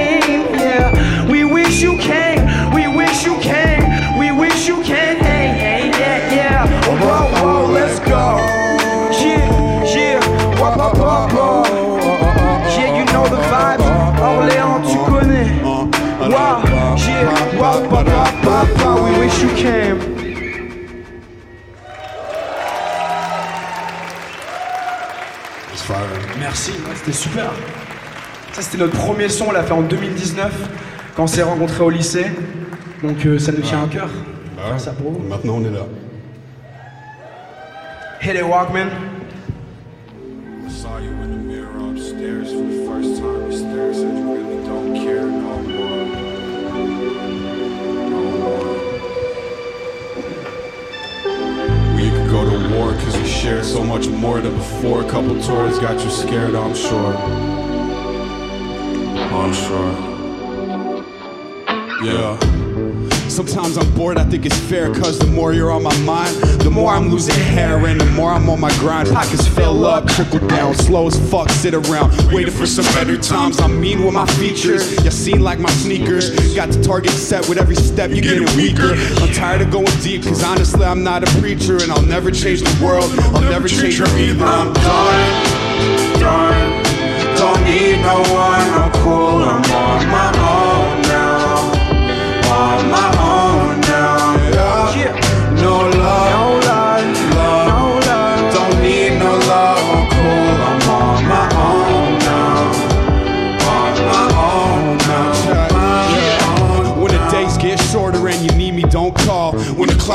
Yeah, 1.82 1.89
we 1.89 1.98
wish 1.98 1.98
you 1.98 1.98
came. 1.98 2.74
We 2.74 2.88
wish 2.88 3.26
you 3.26 3.36
came. 3.39 4.20
We 4.20 4.32
wish 4.32 4.67
you 4.67 4.84
came. 4.84 5.17
Hey, 5.17 5.48
hey, 5.58 5.89
yeah, 5.89 6.34
yeah. 6.34 6.86
Oh, 6.86 6.96
whoa, 7.02 7.26
whoa, 7.41 7.72
let's 7.74 8.00
go. 8.00 8.38
Yeah, 9.20 9.50
yeah. 9.84 10.20
Whoa, 10.60 10.78
whoa, 10.78 10.94
whoa, 10.94 11.28
whoa. 11.34 11.63
Yeah, 12.78 12.98
you 12.98 13.06
know 13.06 13.26
the 13.28 13.41
vibes. 13.50 13.86
Orléans, 14.22 14.82
tu 14.91 14.98
connais. 15.10 15.50
Wow, 15.63 16.62
yeah. 16.98 17.58
Wow, 17.60 17.89
wow. 17.89 19.04
We 19.04 19.12
wish 19.20 19.41
you 19.41 19.50
came. 19.56 20.00
Merci, 26.39 26.72
ouais, 26.72 26.96
c'était 26.96 27.12
super. 27.12 27.52
Ça, 28.54 28.62
c'était 28.62 28.78
notre 28.78 28.98
premier 28.98 29.30
son, 29.30 29.48
on 29.48 29.52
l'a 29.52 29.63
fait 29.63 29.74
en 29.74 29.82
2019, 29.82 30.52
quand 31.15 31.24
on 31.24 31.28
s'est 31.28 31.43
rencontrés 31.43 31.84
au 31.84 31.89
lycée. 31.89 32.26
Donc, 33.04 33.26
euh, 33.26 33.39
ça 33.39 33.52
nous 33.52 33.62
tient 33.62 33.84
à 33.84 33.88
cœur. 33.88 34.10
Bah 34.56 34.63
Faire 34.69 34.80
ça 34.80 34.91
pour 34.91 35.12
vous. 35.12 35.19
Maintenant, 35.28 35.56
on 35.58 35.65
est 35.65 35.71
là. 35.71 35.86
Hit 38.21 38.36
it, 38.36 38.43
Walkman. 38.43 38.89
Saw 40.69 41.00
you 41.00 41.10
in 41.24 41.32
the 41.32 41.38
mirror 41.38 41.89
upstairs 41.91 42.52
for 42.52 42.62
the 42.62 42.86
first 42.86 43.19
time. 43.19 43.50
You 43.50 43.58
stared, 43.58 43.95
said 43.95 44.15
you 44.15 44.32
really 44.32 44.63
don't 44.63 44.93
care 44.93 45.26
no 45.26 45.58
more. 45.63 46.06
No 48.12 48.21
more. 48.38 48.76
We 51.95 52.10
could 52.12 52.30
go 52.30 52.45
to 52.45 52.76
war 52.76 52.93
cause 52.93 53.17
we 53.17 53.26
shared 53.26 53.65
so 53.65 53.84
much 53.84 54.08
more 54.08 54.39
than 54.39 54.54
before. 54.56 55.02
A 55.02 55.10
couple 55.10 55.34
tours 55.41 55.80
got 55.80 56.00
you 56.04 56.12
scared, 56.12 56.54
I'm 56.54 56.76
sure. 56.76 57.15
I'm 59.34 59.54
sure. 59.54 60.11
Yeah. 62.04 62.40
Sometimes 63.28 63.78
I'm 63.78 63.90
bored, 63.94 64.18
I 64.18 64.24
think 64.24 64.46
it's 64.46 64.58
fair, 64.58 64.92
cause 64.94 65.20
the 65.20 65.28
more 65.28 65.54
you're 65.54 65.72
on 65.72 65.84
my 65.84 65.96
mind, 66.00 66.36
the 66.62 66.72
more 66.72 66.92
I'm 66.92 67.10
losing 67.10 67.36
hair, 67.36 67.78
and 67.86 68.02
the 68.02 68.06
more 68.08 68.32
I'm 68.32 68.50
on 68.50 68.60
my 68.60 68.72
grind. 68.80 69.10
Pockets 69.10 69.48
fill 69.48 69.86
up, 69.86 70.08
trickle 70.08 70.46
down, 70.48 70.74
slow 70.74 71.08
as 71.08 71.30
fuck, 71.30 71.50
sit 71.50 71.76
around, 71.76 72.12
waiting 72.34 72.54
for 72.54 72.66
some 72.66 72.86
better 72.96 73.18
times. 73.18 73.60
I'm 73.62 73.80
mean 73.80 74.04
with 74.04 74.16
my 74.16 74.26
features, 74.26 74.92
you 75.04 75.12
seen 75.12 75.42
like 75.42 75.60
my 75.60 75.70
sneakers. 75.70 76.56
Got 76.56 76.72
the 76.72 76.82
target 76.82 77.12
set 77.12 77.48
with 77.48 77.60
every 77.60 77.76
step, 77.76 78.10
you're 78.10 78.22
getting 78.22 78.54
weaker. 78.58 78.94
I'm 79.22 79.32
tired 79.34 79.62
of 79.62 79.70
going 79.70 79.86
deep, 80.02 80.24
cause 80.24 80.44
honestly, 80.44 80.84
I'm 80.84 81.04
not 81.04 81.24
a 81.24 81.40
preacher, 81.40 81.78
and 81.84 81.92
I'll 81.92 82.02
never 82.02 82.32
change 82.32 82.62
the 82.62 82.84
world, 82.84 83.12
I'll 83.36 83.42
never 83.42 83.68
change 83.68 84.00
her 84.00 84.18
either. 84.18 84.44
I'm 84.44 84.74
done, 84.74 86.20
done. 86.20 86.84
Don't 87.38 87.64
need 87.64 88.02
no 88.02 88.20
one, 88.34 88.68
I'm 88.82 88.92
cool, 89.04 89.44
I'm 89.44 89.64
on 89.72 90.08
my 90.10 90.56
own 90.56 90.61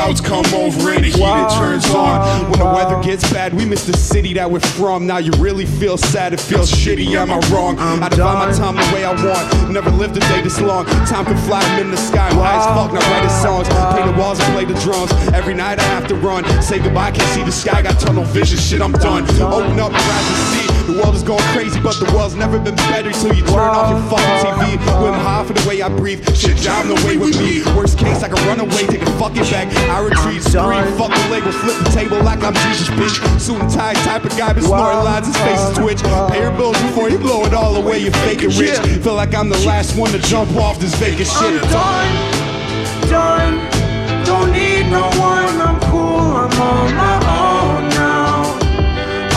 clouds 0.07 0.21
come 0.21 0.45
over 0.59 0.91
and 0.91 1.03
the 1.03 1.09
heat 1.09 1.19
it 1.19 1.49
turns 1.57 1.89
on. 1.93 2.49
When 2.49 2.59
the 2.59 2.65
weather 2.65 3.01
gets 3.03 3.29
bad, 3.31 3.53
we 3.53 3.65
miss 3.65 3.85
the 3.85 3.95
city 3.95 4.33
that 4.33 4.49
we're 4.49 4.59
from. 4.59 5.05
Now 5.05 5.17
you 5.17 5.31
really 5.37 5.65
feel 5.65 5.97
sad, 5.97 6.33
it 6.33 6.39
feels 6.39 6.71
shitty, 6.71 7.07
am 7.15 7.31
I 7.31 7.39
wrong? 7.49 7.77
I 7.79 8.09
divide 8.09 8.47
my 8.47 8.53
time 8.53 8.75
the 8.75 8.93
way 8.93 9.03
I 9.03 9.11
want. 9.11 9.71
Never 9.71 9.89
lived 9.91 10.15
a 10.17 10.21
day 10.21 10.41
this 10.41 10.61
long. 10.61 10.85
Time 11.05 11.25
can 11.25 11.37
fly, 11.45 11.61
I'm 11.61 11.81
in 11.81 11.91
the 11.91 11.97
sky, 11.97 12.29
I'm 12.29 12.37
high 12.37 12.57
as 12.57 12.65
fuck, 12.67 12.91
writing 12.93 13.29
songs. 13.29 13.67
Paint 13.95 14.13
the 14.13 14.19
walls 14.19 14.39
and 14.39 14.53
play 14.53 14.65
the 14.65 14.79
drums. 14.81 15.11
Every 15.33 15.53
night 15.53 15.79
I 15.79 15.83
have 15.83 16.07
to 16.07 16.15
run. 16.15 16.45
Say 16.61 16.79
goodbye, 16.79 17.11
can't 17.11 17.29
see 17.33 17.43
the 17.43 17.51
sky, 17.51 17.81
got 17.81 17.99
tunnel 17.99 18.23
vision, 18.23 18.57
shit, 18.57 18.81
I'm 18.81 18.93
done. 18.93 19.23
Open 19.41 19.79
up 19.79 19.91
your 19.91 20.01
eyes 20.01 20.27
and 20.27 20.61
see. 20.61 20.66
The 20.87 20.93
world 20.93 21.15
is 21.15 21.23
going 21.23 21.43
crazy, 21.51 21.81
but 21.81 21.99
the 21.99 22.07
world's 22.15 22.35
never 22.35 22.57
been 22.57 22.75
better 22.87 23.11
So 23.11 23.27
you 23.27 23.43
turn 23.43 23.75
off 23.75 23.91
your 23.91 23.99
fucking 24.07 24.39
TV. 24.39 24.79
When 25.03 25.13
I'm 25.13 25.19
high 25.19 25.43
for 25.43 25.51
the 25.51 25.67
way 25.67 25.81
I 25.81 25.89
breathe, 25.89 26.23
shit 26.33 26.55
down 26.63 26.87
the 26.87 26.95
way 27.03 27.17
with 27.17 27.35
me. 27.37 27.59
Worst 27.75 27.99
case, 27.99 28.23
I 28.23 28.29
can 28.29 28.39
run 28.47 28.61
away, 28.61 28.87
take 28.87 29.01
a 29.01 29.11
fucking 29.19 29.43
back. 29.51 29.67
I 29.91 29.99
retreat, 29.99 30.41
scream, 30.43 30.87
fuck 30.95 31.11
the 31.11 31.27
label, 31.29 31.51
flip 31.51 31.75
the 31.83 31.91
table 31.91 32.23
like 32.23 32.41
I'm 32.41 32.55
Jesus, 32.71 32.87
bitch. 32.95 33.19
Suit 33.37 33.59
and 33.59 33.69
tie 33.69 33.99
type 34.07 34.23
of 34.23 34.31
guy, 34.37 34.53
been 34.53 34.63
snorting 34.63 35.03
lines, 35.03 35.27
his 35.27 35.35
face 35.43 35.59
is 35.59 35.77
twitch. 35.77 36.01
Pay 36.31 36.39
your 36.39 36.55
bills 36.55 36.79
before 36.81 37.09
you 37.09 37.17
blow 37.17 37.43
it 37.43 37.53
all 37.53 37.75
away, 37.75 37.99
you 37.99 38.11
fake 38.23 38.43
it 38.43 38.57
rich. 38.57 38.79
Feel 39.03 39.15
like 39.15 39.35
I'm 39.35 39.49
the 39.49 39.59
last 39.67 39.97
one 39.99 40.11
to 40.11 40.19
jump 40.19 40.55
off 40.55 40.79
this 40.79 40.95
vacant 40.95 41.27
shit. 41.27 41.61
I'm 41.63 43.11
done, 43.11 43.11
done. 43.11 43.87
Don't 44.23 44.51
need 44.51 44.89
no 44.89 45.03
one. 45.19 45.55
I'm 45.67 45.79
cool. 45.91 46.35
I'm 46.35 46.61
on 46.61 46.95
my 46.95 47.15
own 47.43 47.89
now. 47.89 48.43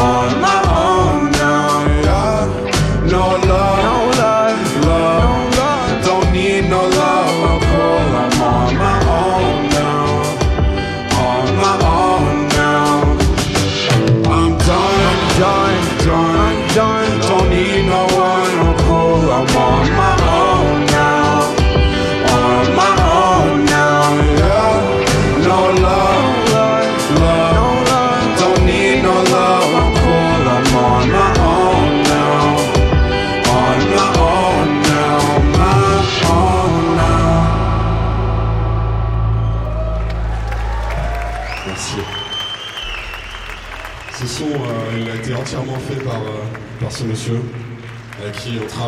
On 0.00 0.40
my 0.40 0.59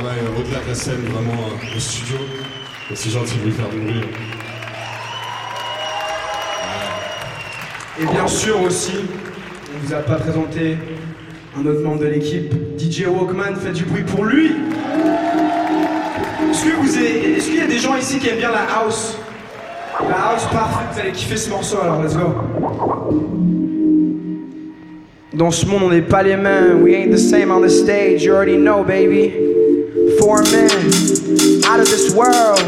euh, 0.00 0.40
au-delà 0.40 0.60
de 0.60 0.68
la 0.68 0.74
scène, 0.74 1.02
vraiment 1.10 1.32
euh, 1.32 1.76
au 1.76 1.80
studio. 1.80 2.16
C'est 2.94 3.10
gentil 3.10 3.36
de 3.38 3.44
lui 3.44 3.52
faire 3.52 3.68
du 3.68 3.78
bruit. 3.78 4.00
Et 8.00 8.06
bien 8.06 8.26
sûr 8.26 8.60
aussi, 8.62 8.92
on 9.74 9.86
vous 9.86 9.94
a 9.94 9.98
pas 9.98 10.16
présenté 10.16 10.76
un 11.58 11.66
autre 11.66 11.82
membre 11.82 12.00
de 12.00 12.06
l'équipe, 12.06 12.52
DJ 12.78 13.06
Walkman, 13.06 13.56
faites 13.56 13.74
du 13.74 13.84
bruit 13.84 14.02
pour 14.02 14.24
lui. 14.24 14.52
Est-ce 16.50 17.46
qu'il 17.46 17.56
y 17.56 17.60
a 17.60 17.66
des 17.66 17.78
gens 17.78 17.96
ici 17.96 18.18
qui 18.18 18.28
aiment 18.28 18.38
bien 18.38 18.50
la 18.50 18.64
house? 18.80 19.18
La 20.00 20.30
house 20.30 20.46
parfaite, 20.52 20.88
vous 20.92 21.00
allez 21.00 21.12
kiffer 21.12 21.36
ce 21.36 21.50
morceau 21.50 21.78
alors, 21.82 22.02
let's 22.02 22.16
go. 22.16 22.34
Dans 25.34 25.50
ce 25.50 25.66
monde, 25.66 25.82
on 25.84 25.90
n'est 25.90 26.02
pas 26.02 26.22
les 26.22 26.36
mêmes. 26.36 26.82
We 26.82 26.94
ain't 26.94 27.10
the 27.10 27.18
same 27.18 27.50
on 27.50 27.60
the 27.60 27.70
stage, 27.70 28.22
you 28.22 28.34
already 28.34 28.56
know, 28.56 28.82
baby. 28.82 29.32
Four 30.22 30.44
men 30.44 30.70
out 31.66 31.80
of 31.80 31.90
this 31.90 32.14
world, 32.14 32.60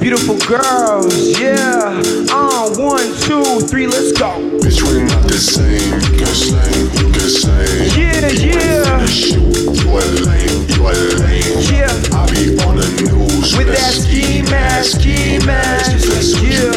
beautiful 0.00 0.38
girls, 0.48 1.38
yeah. 1.38 2.00
Uh, 2.32 2.70
one, 2.78 3.04
two, 3.20 3.60
three, 3.68 3.86
let's 3.86 4.12
go. 4.12 4.40
Bitch, 4.64 4.80
we 4.80 5.04
not 5.04 5.22
the 5.28 5.36
same. 5.36 5.92
You 5.92 6.16
can 6.16 6.34
slang, 6.34 6.84
you 6.96 7.12
can 7.12 7.28
slang. 7.28 8.00
Yeah, 8.00 8.28
yeah, 8.30 9.04
Shoot, 9.04 9.76
you 9.76 9.90
a 9.92 10.00
lame, 10.24 10.64
you 10.70 10.88
a 10.88 10.92
lame. 11.20 11.60
yeah. 11.68 12.16
I 12.16 12.24
be 12.32 12.56
on 12.64 12.76
the 12.76 12.88
news 13.04 13.58
With 13.58 13.66
that 13.66 13.92
ski 13.92 14.40
mask, 14.50 15.02
ski 15.02 15.36
mask, 15.44 16.40
yeah. 16.42 16.72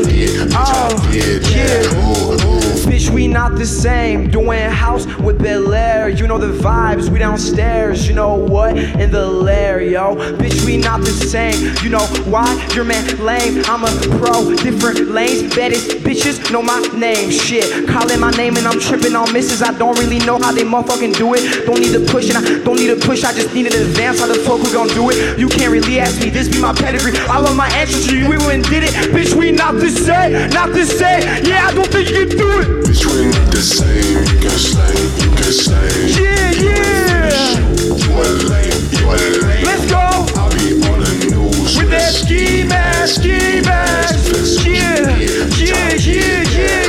Oh, 0.51 1.11
yeah. 1.13 2.54
Bitch, 2.95 3.09
we 3.09 3.27
not 3.27 3.55
the 3.55 3.65
same. 3.65 4.31
Doing 4.31 4.69
house 4.69 5.05
with 5.17 5.43
Bel 5.43 5.73
Air. 5.73 6.07
You 6.07 6.27
know 6.27 6.37
the 6.37 6.57
vibes, 6.63 7.09
we 7.09 7.19
downstairs. 7.19 8.07
You 8.07 8.13
know 8.13 8.35
what? 8.35 8.77
In 8.77 9.11
the 9.11 9.25
lair, 9.27 9.81
yo. 9.81 10.15
Bitch, 10.37 10.65
we 10.65 10.77
not 10.77 11.01
the 11.01 11.11
same. 11.11 11.75
You 11.83 11.89
know 11.89 12.05
why? 12.31 12.47
Your 12.73 12.85
man 12.85 13.03
lame. 13.19 13.61
I'm 13.65 13.83
a 13.83 13.91
pro, 14.17 14.55
different 14.55 15.09
lanes. 15.09 15.53
Baddest 15.53 16.05
bitches 16.07 16.49
know 16.53 16.61
my 16.61 16.79
name. 16.95 17.29
Shit, 17.31 17.85
calling 17.89 18.17
my 18.17 18.31
name 18.31 18.55
and 18.55 18.65
I'm 18.65 18.79
tripping 18.79 19.13
on 19.13 19.33
misses. 19.33 19.61
I 19.61 19.77
don't 19.77 19.99
really 19.99 20.19
know 20.19 20.39
how 20.39 20.53
they 20.53 20.63
motherfucking 20.63 21.17
do 21.17 21.33
it. 21.33 21.65
Don't 21.65 21.81
need 21.81 21.91
to 21.91 22.05
push 22.09 22.33
and 22.33 22.37
I 22.37 22.63
don't 22.63 22.77
need 22.77 22.97
to 22.97 23.05
push. 23.05 23.25
I 23.25 23.33
just 23.33 23.53
need 23.53 23.67
an 23.67 23.73
advance. 23.73 24.21
How 24.21 24.27
the 24.27 24.35
fuck 24.35 24.63
we 24.63 24.71
gon' 24.71 24.87
do 24.95 25.09
it? 25.09 25.37
You 25.37 25.49
can't 25.49 25.73
really 25.73 25.99
ask 25.99 26.21
me. 26.21 26.29
This 26.29 26.47
be 26.47 26.61
my 26.61 26.71
pedigree. 26.71 27.11
I 27.27 27.39
love 27.39 27.57
my 27.57 27.67
ancestry. 27.75 28.25
We 28.25 28.37
went 28.37 28.69
did 28.69 28.83
it. 28.83 28.93
Bitch, 29.11 29.33
we 29.33 29.51
not 29.51 29.73
the 29.73 29.89
same. 29.89 30.49
Not 30.51 30.71
the 30.71 30.85
same. 30.85 31.43
Yeah, 31.43 31.67
I 31.67 31.73
don't 31.73 31.91
think 31.91 32.09
you 32.09 32.25
can 32.25 32.37
do 32.37 32.59
it. 32.61 32.84
Bitch, 32.95 33.51
the 33.51 33.61
same. 33.61 34.23
You 34.23 34.39
can 34.39 34.57
slang, 34.57 34.95
you 35.19 35.29
can 35.35 35.51
slang. 35.51 36.07
Yeah, 36.07 36.51
yeah. 36.63 37.59
You 37.99 38.11
a 38.15 38.27
lame, 38.47 38.71
you 38.91 39.05
a 39.05 39.17
lame. 39.43 39.65
Let's 39.65 39.85
go. 39.91 39.97
I 39.99 40.49
be 40.55 40.79
on 40.87 40.99
the 41.01 41.11
news 41.29 41.77
With 41.77 41.89
that 41.89 42.13
ski 42.13 42.63
mask, 42.63 43.21
ski 43.21 43.61
mask. 43.61 44.65
Yeah, 44.65 45.17
yeah, 45.19 45.95
yeah, 45.95 46.43
yeah, 46.55 46.84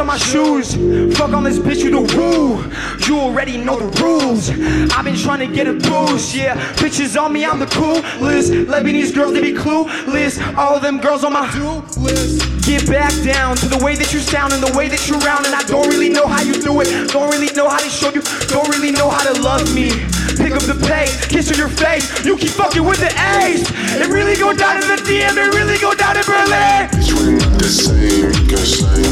On 0.00 0.06
my 0.06 0.16
shoes. 0.16 0.74
Fuck 1.18 1.32
on 1.32 1.44
this 1.44 1.58
bitch, 1.58 1.84
you 1.84 1.90
the 1.90 2.00
woo. 2.16 2.64
You 3.06 3.20
already 3.20 3.58
know 3.58 3.78
the 3.78 4.02
rules. 4.02 4.48
I've 4.90 5.04
been 5.04 5.16
trying 5.16 5.46
to 5.46 5.54
get 5.54 5.66
a 5.66 5.74
boost, 5.74 6.34
yeah. 6.34 6.56
Bitches 6.76 7.20
on 7.20 7.32
me, 7.32 7.44
I'm 7.44 7.58
the 7.58 7.66
coolest. 7.66 8.52
Lebanese 8.52 9.14
girls, 9.14 9.34
they 9.34 9.42
be 9.42 9.52
clueless. 9.52 10.40
All 10.56 10.76
of 10.76 10.82
them 10.82 10.98
girls 10.98 11.24
on 11.24 11.34
my 11.34 11.44
do 11.52 11.84
list. 12.00 12.40
Get 12.64 12.88
back 12.88 13.12
down 13.22 13.56
to 13.56 13.68
the 13.68 13.78
way 13.84 13.94
that 13.94 14.14
you 14.14 14.20
sound 14.20 14.54
and 14.54 14.62
the 14.62 14.72
way 14.76 14.88
that 14.88 15.06
you 15.08 15.18
round. 15.18 15.44
And 15.44 15.54
I 15.54 15.62
don't 15.64 15.86
really 15.88 16.08
know 16.08 16.26
how 16.26 16.40
you 16.40 16.54
do 16.54 16.80
it. 16.80 17.12
Don't 17.12 17.30
really 17.30 17.52
know 17.52 17.68
how 17.68 17.78
they 17.78 17.90
show 17.90 18.08
you. 18.08 18.22
Don't 18.48 18.68
really 18.68 18.92
know 18.92 19.10
how 19.10 19.22
to 19.30 19.42
love 19.42 19.74
me. 19.74 19.90
Pick 20.40 20.56
up 20.56 20.64
the 20.64 20.78
pace, 20.88 21.26
kiss 21.26 21.52
on 21.52 21.58
your 21.58 21.68
face. 21.68 22.24
You 22.24 22.38
keep 22.38 22.56
fucking 22.56 22.82
with 22.82 23.00
the 23.00 23.12
ace. 23.44 23.68
It 24.00 24.08
really 24.08 24.36
go 24.36 24.56
down 24.56 24.80
in 24.80 24.88
the 24.88 24.96
DM. 25.04 25.36
It 25.36 25.54
really 25.54 25.78
go 25.78 25.92
down 25.92 26.16
in 26.16 26.24
Berlin. 26.24 26.88
We 27.20 27.36
the 27.60 27.68
same. 27.68 29.11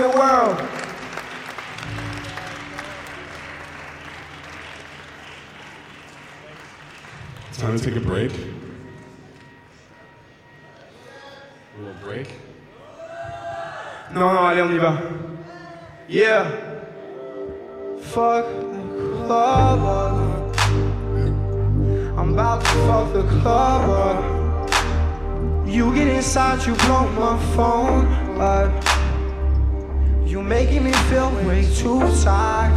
baby, 0.00 0.12
all 0.12 0.12
over 0.12 0.12
the 0.12 0.18
world. 0.18 0.58
Time 7.52 7.78
to 7.78 7.84
take 7.84 7.96
a 7.96 8.00
break. 8.00 8.32
A 11.76 11.78
little 11.78 11.94
break. 12.02 12.28
Non, 14.12 14.34
non, 14.34 14.46
allez, 14.46 14.62
on 14.62 14.72
y 14.72 14.78
va. 14.78 15.02
Yeah. 16.08 16.50
Fuck 18.00 18.46
the 18.46 19.26
club 19.26 19.80
up. 19.80 20.56
I'm 22.18 22.32
about 22.32 22.60
to 22.60 22.70
fuck 22.86 23.12
the 23.12 23.22
club 23.40 23.90
up. 23.90 24.18
You 25.66 25.94
get 25.94 26.08
inside, 26.08 26.66
you 26.66 26.74
blow 26.74 27.08
my 27.10 27.38
phone 27.54 28.06
up. 28.40 28.99
You 30.30 30.40
making 30.40 30.84
me 30.84 30.92
feel 31.10 31.28
way 31.44 31.62
too. 31.74 31.98
Said, 32.14 32.70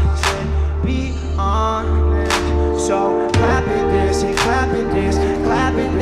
Be 0.83 1.13
honest. 1.37 2.87
So 2.87 3.29
clap 3.31 3.67
and 3.67 3.91
dance 3.91 4.23
and 4.23 4.35
clap 4.39 4.69
and 4.69 4.89
dance, 4.89 5.17
clap 5.45 5.75
and 5.75 5.93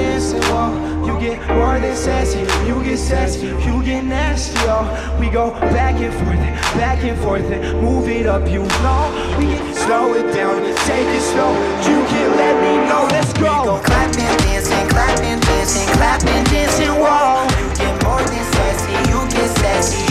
walk. 0.50 0.74
You 1.06 1.20
get 1.20 1.46
more 1.50 1.78
than 1.78 1.94
sassy, 1.94 2.40
you 2.66 2.82
get 2.86 2.98
sassy, 2.98 3.48
you 3.48 3.84
get 3.84 4.06
nasty, 4.06 4.58
yo. 4.62 4.80
We 5.20 5.30
go 5.30 5.52
back 5.76 5.96
and 5.96 6.14
forth, 6.14 6.40
and 6.40 6.56
back 6.80 7.04
and 7.04 7.20
forth, 7.20 7.44
and 7.52 7.82
move 7.82 8.08
it 8.08 8.28
up, 8.28 8.48
you 8.48 8.64
know. 8.64 9.36
We 9.38 9.48
can 9.52 9.74
slow 9.76 10.14
it 10.14 10.34
down, 10.34 10.64
and 10.64 10.78
take 10.88 11.06
it 11.06 11.22
slow. 11.22 11.52
You 11.84 12.00
can 12.08 12.30
let 12.38 12.56
me 12.64 12.74
know, 12.88 13.08
let's 13.12 13.34
go. 13.34 13.60
We 13.60 13.66
go 13.66 13.80
clapping 13.84 14.38
dance 14.48 14.72
and 14.72 14.90
clapping 14.90 15.40
dance 15.42 15.76
and 15.76 15.92
clap 15.98 16.24
and 16.24 16.50
dance 16.50 16.80
and 16.80 16.98
walk. 16.98 17.52
You 17.60 17.68
get 17.76 18.04
more 18.06 18.24
than 18.24 18.46
sassy, 18.56 18.94
you 19.12 19.20
get 19.36 19.41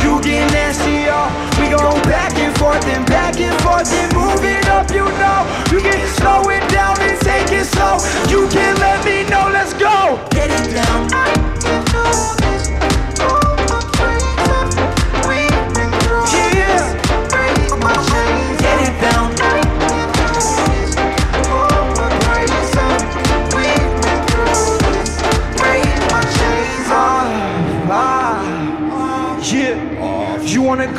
you 0.02 0.20
get 0.22 0.50
nasty, 0.52 1.06
yo. 1.06 1.30
We 1.61 1.70
go 1.70 1.92
back 2.04 2.35
and 2.35 2.56
forth 2.59 2.85
and 2.87 3.06
back 3.06 3.38
and 3.38 3.56
forth 3.62 3.92
and 3.92 4.12
move 4.14 4.44
it 4.44 4.66
up, 4.68 4.90
you 4.90 5.04
know. 5.04 5.40
You 5.70 5.80
can 5.80 6.06
slow 6.09 6.42
it 6.50 6.68
down 6.70 6.98
and 7.00 7.18
take 7.20 7.50
it 7.52 7.66
slow. 7.66 7.98
You 8.28 8.48
can 8.48 8.76
let 8.78 9.04
me 9.04 9.28
know, 9.30 9.48
let's 9.52 9.72
go. 9.74 10.18
Get 10.30 10.50
it 10.50 10.74
down. 10.74 12.39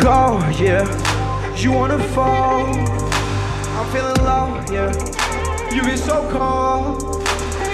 Go, 0.01 0.39
yeah. 0.57 0.85
You 1.55 1.71
wanna 1.71 1.99
fall. 2.09 2.65
I'm 2.65 3.91
feeling 3.91 4.17
low, 4.23 4.63
yeah. 4.71 4.91
You've 5.73 5.85
been 5.85 5.97
so 5.97 6.27
cold. 6.31 7.20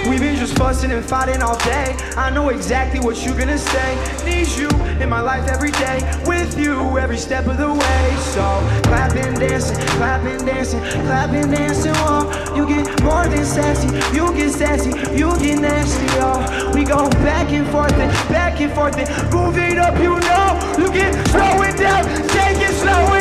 We've 0.08 0.20
been 0.20 0.36
just 0.36 0.56
fussing 0.56 0.90
and 0.90 1.04
fighting 1.04 1.42
all 1.42 1.58
day. 1.58 1.94
I 2.16 2.30
know 2.30 2.48
exactly 2.48 2.98
what 2.98 3.22
you're 3.24 3.36
gonna 3.36 3.58
say. 3.58 4.24
Need 4.24 4.48
you 4.56 4.68
in 5.02 5.10
my 5.10 5.20
life 5.20 5.46
every 5.48 5.70
day. 5.72 6.00
With 6.26 6.58
you 6.58 6.96
every 6.98 7.18
step 7.18 7.46
of 7.46 7.58
the 7.58 7.70
way. 7.70 8.16
So 8.32 8.42
clapping, 8.84 9.34
dancing, 9.34 9.76
clapping, 9.98 10.46
dancing, 10.46 10.80
clapping, 10.80 11.50
dancing. 11.50 11.92
Oh, 11.96 12.24
you 12.56 12.66
get 12.66 13.02
more 13.02 13.26
than 13.26 13.44
sassy. 13.44 13.88
You 14.16 14.32
get 14.32 14.50
sassy. 14.52 14.90
You 15.14 15.38
get 15.38 15.60
nasty. 15.60 16.06
Oh, 16.20 16.72
we 16.74 16.84
go 16.84 17.10
back 17.22 17.52
and 17.52 17.66
forth 17.68 17.92
and 17.92 18.10
back 18.30 18.60
and 18.62 18.72
forth 18.72 18.96
and 18.96 19.08
move 19.32 19.58
it 19.58 19.76
up. 19.78 19.94
You 19.98 20.18
know, 20.18 20.48
you 20.78 20.90
get 20.90 21.12
slow 21.28 21.60
it 21.62 21.76
down, 21.76 22.04
take 22.28 22.58
it 22.58 22.74
slow, 22.80 23.17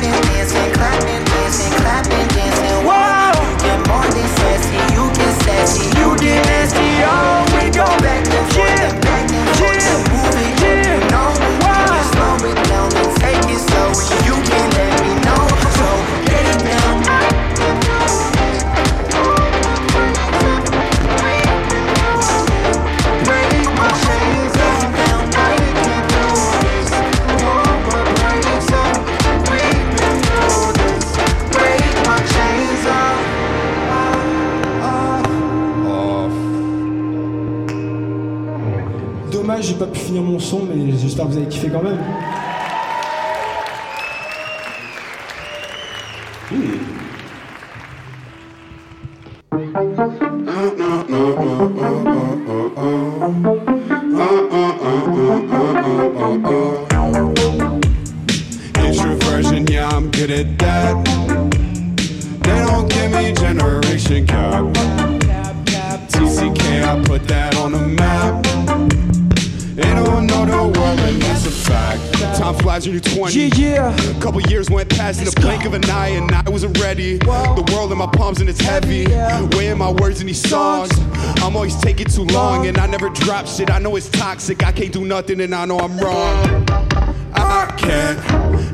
clapping, 0.00 0.32
dancing, 0.32 0.72
clapping, 0.72 1.24
dancing, 1.24 1.72
clapping, 1.80 2.28
dancing. 2.28 2.86
Wow. 2.86 3.32
You 3.36 3.56
get 3.58 3.78
more 3.88 4.08
than 4.08 4.28
sassy. 4.40 4.76
You 4.94 5.04
get 5.12 5.34
sassy. 5.44 5.86
You 5.98 6.16
get 6.16 6.44
nasty. 6.46 6.88
Oh, 7.04 7.44
we 7.54 7.70
go 7.70 7.84
back 8.00 8.24
and 8.26 8.46
forth 8.52 9.02
back 9.02 9.29
vous 41.24 41.36
avez 41.36 41.46
kiffé 41.46 41.68
quand 41.68 41.82
même. 41.82 41.98
I 83.10 83.12
drop 83.14 83.46
shit. 83.48 83.70
I 83.70 83.80
know 83.80 83.96
it's 83.96 84.08
toxic. 84.08 84.64
I 84.64 84.70
can't 84.70 84.92
do 84.92 85.04
nothing, 85.04 85.40
and 85.40 85.52
I 85.52 85.64
know 85.64 85.78
I'm 85.78 85.98
wrong. 85.98 86.64
I 87.34 87.74
can't 87.76 88.20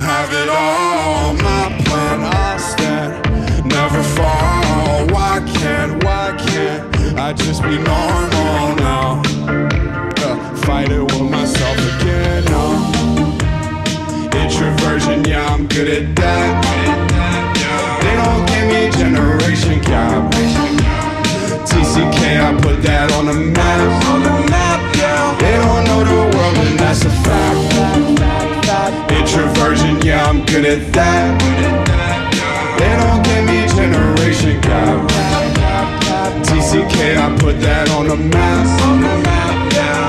have 0.03 0.31
it 0.31 0.49
all. 0.51 1.33
My 1.37 1.83
plan, 1.87 2.21
I'll 2.23 2.59
stand, 2.59 3.67
never 3.67 4.03
fall. 4.03 5.07
Why 5.09 5.43
can't, 5.55 6.05
why 6.05 6.37
can't 6.39 7.19
I 7.19 7.33
just 7.33 7.63
be 7.63 7.79
normal 7.79 8.77
now? 8.77 9.23
Uh, 10.19 10.57
fight 10.67 10.91
it 10.91 11.01
with 11.01 11.31
myself 11.31 11.79
again. 12.01 12.45
No. 12.45 12.93
Introversion, 14.39 15.25
yeah, 15.25 15.47
I'm 15.47 15.67
good 15.67 15.89
at 15.89 16.15
that. 16.17 17.07
They 18.03 18.15
don't 18.21 18.47
give 18.51 18.67
me 18.69 18.91
generation 18.99 19.81
gap. 19.81 20.31
TCK, 21.67 22.41
I 22.41 22.61
put 22.61 22.83
that. 22.83 23.13
On 23.13 23.27
the 23.27 23.33
map, 23.33 24.06
yeah, 30.63 30.71
at 30.73 30.93
that. 30.93 31.41
They 32.79 32.93
don't 32.97 33.23
give 33.25 33.45
me 33.45 33.67
generation 33.75 34.61
gap. 34.61 35.11
TCK, 36.45 37.17
I 37.17 37.37
put 37.39 37.61
that 37.61 37.91
on 37.91 38.09
the 38.09 38.17
map. 38.17 38.67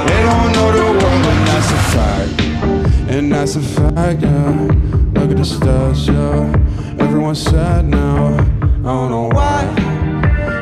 They 0.07 0.21
don't 0.23 0.51
know 0.53 0.71
the 0.71 0.83
world, 0.99 1.25
and 1.31 1.47
that's 1.47 1.71
a 1.71 1.81
fact. 1.93 3.11
And 3.11 3.31
that's 3.31 3.55
a 3.55 3.61
fact, 3.61 4.21
yeah. 4.21 4.67
Look 5.13 5.31
at 5.31 5.37
the 5.37 5.45
stars, 5.45 6.07
yeah. 6.07 6.99
Everyone's 6.99 7.41
sad 7.41 7.85
now. 7.85 8.37
I 8.37 8.91
don't 8.95 9.11
know 9.11 9.29
why. 9.33 9.63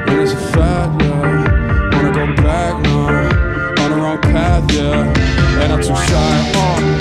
And 0.07 0.19
it's 0.21 0.33
a 0.33 0.37
fact, 0.37 1.01
yeah. 1.01 1.91
Wanna 1.93 2.11
go 2.11 2.25
back 2.41 2.81
now. 2.83 3.83
On 3.83 3.91
the 3.91 3.97
wrong 3.97 4.21
path, 4.21 4.71
yeah. 4.71 5.61
And 5.61 5.73
I'm 5.73 5.81
too 5.81 5.95
shy. 5.95 6.51
Uh, 6.55 6.94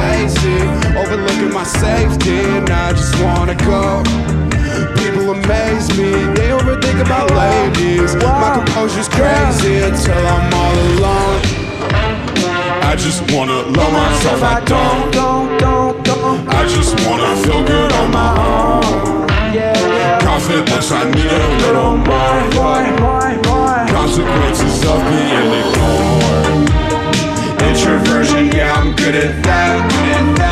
hazy. 0.00 0.60
Overlooking 1.00 1.52
my 1.52 1.64
safety, 1.64 2.38
and 2.56 2.70
I 2.70 2.92
just 2.92 3.14
wanna 3.22 3.54
go. 3.54 4.02
People 5.00 5.30
amaze 5.32 5.88
me, 5.98 6.10
they 6.36 6.48
overthink 6.58 7.00
about 7.04 7.30
ladies. 7.30 8.14
My 8.16 8.54
composure's 8.56 9.08
crazy 9.08 9.76
until 9.88 10.22
I'm 10.34 10.54
all 10.54 10.76
alone. 10.90 11.40
I 12.90 12.96
just 12.96 13.20
wanna 13.32 13.60
love 13.76 13.92
myself, 13.92 14.42
I 14.42 14.60
don't. 14.64 15.12
Don't, 15.12 15.58
don't, 15.60 16.04
don't. 16.04 16.48
I 16.48 16.62
just 16.66 16.94
wanna 17.06 17.36
feel 17.44 17.62
good 17.64 17.92
on 17.92 18.10
my 18.10 18.30
own. 18.38 19.28
Confidence, 20.20 20.90
I 20.92 21.04
need 21.10 21.26
a 21.26 21.48
little 21.62 21.96
more. 21.96 22.28
Consequences, 23.88 24.84
of 24.84 24.98
being 25.10 25.52
ignored. 25.60 26.27
Yeah, 27.88 28.74
I'm 28.74 28.94
good 28.94 29.14
at 29.14 29.42
that. 29.44 30.47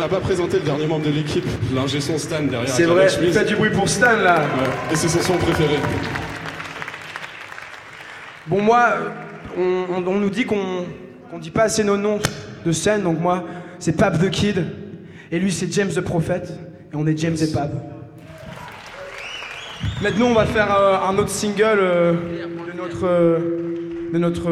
N'a 0.00 0.08
pas 0.08 0.20
présenté 0.20 0.58
le 0.58 0.64
dernier 0.64 0.86
membre 0.86 1.06
de 1.06 1.10
l'équipe, 1.10 1.44
l'ingé 1.74 2.00
son 2.00 2.18
Stan 2.18 2.42
derrière. 2.42 2.68
C'est 2.68 2.84
vrai, 2.84 3.08
faites 3.08 3.48
du 3.48 3.56
bruit 3.56 3.70
pour 3.70 3.88
Stan 3.88 4.16
là. 4.16 4.40
Ouais. 4.40 4.92
Et 4.92 4.96
c'est 4.96 5.08
son 5.08 5.20
son 5.20 5.36
préféré. 5.36 5.76
Bon, 8.46 8.60
moi, 8.62 8.94
on, 9.56 9.84
on- 9.96 10.06
on 10.06 10.18
nous 10.18 10.30
dit 10.30 10.44
qu'on 10.44 10.84
qu'on 11.30 11.38
dit 11.38 11.50
pas 11.50 11.64
assez 11.64 11.84
nos 11.84 11.96
noms 11.96 12.18
de 12.66 12.72
scène, 12.72 13.02
donc 13.02 13.20
moi, 13.20 13.44
c'est 13.78 13.92
Pape 13.96 14.18
the 14.20 14.30
Kid, 14.30 14.64
et 15.30 15.38
lui, 15.38 15.52
c'est 15.52 15.72
James 15.72 15.90
the 15.94 16.00
Prophet, 16.00 16.42
et 16.92 16.96
on 16.96 17.06
est 17.06 17.16
James 17.16 17.36
et 17.40 17.52
Pape. 17.52 17.72
Maintenant, 20.02 20.26
on 20.26 20.34
va 20.34 20.44
faire 20.46 20.74
euh, 20.76 20.96
un 21.08 21.16
autre 21.18 21.28
single 21.28 21.78
euh, 21.78 22.12
de 22.14 22.76
notre, 22.76 23.04
euh, 23.06 23.38
de 24.12 24.18
notre 24.18 24.50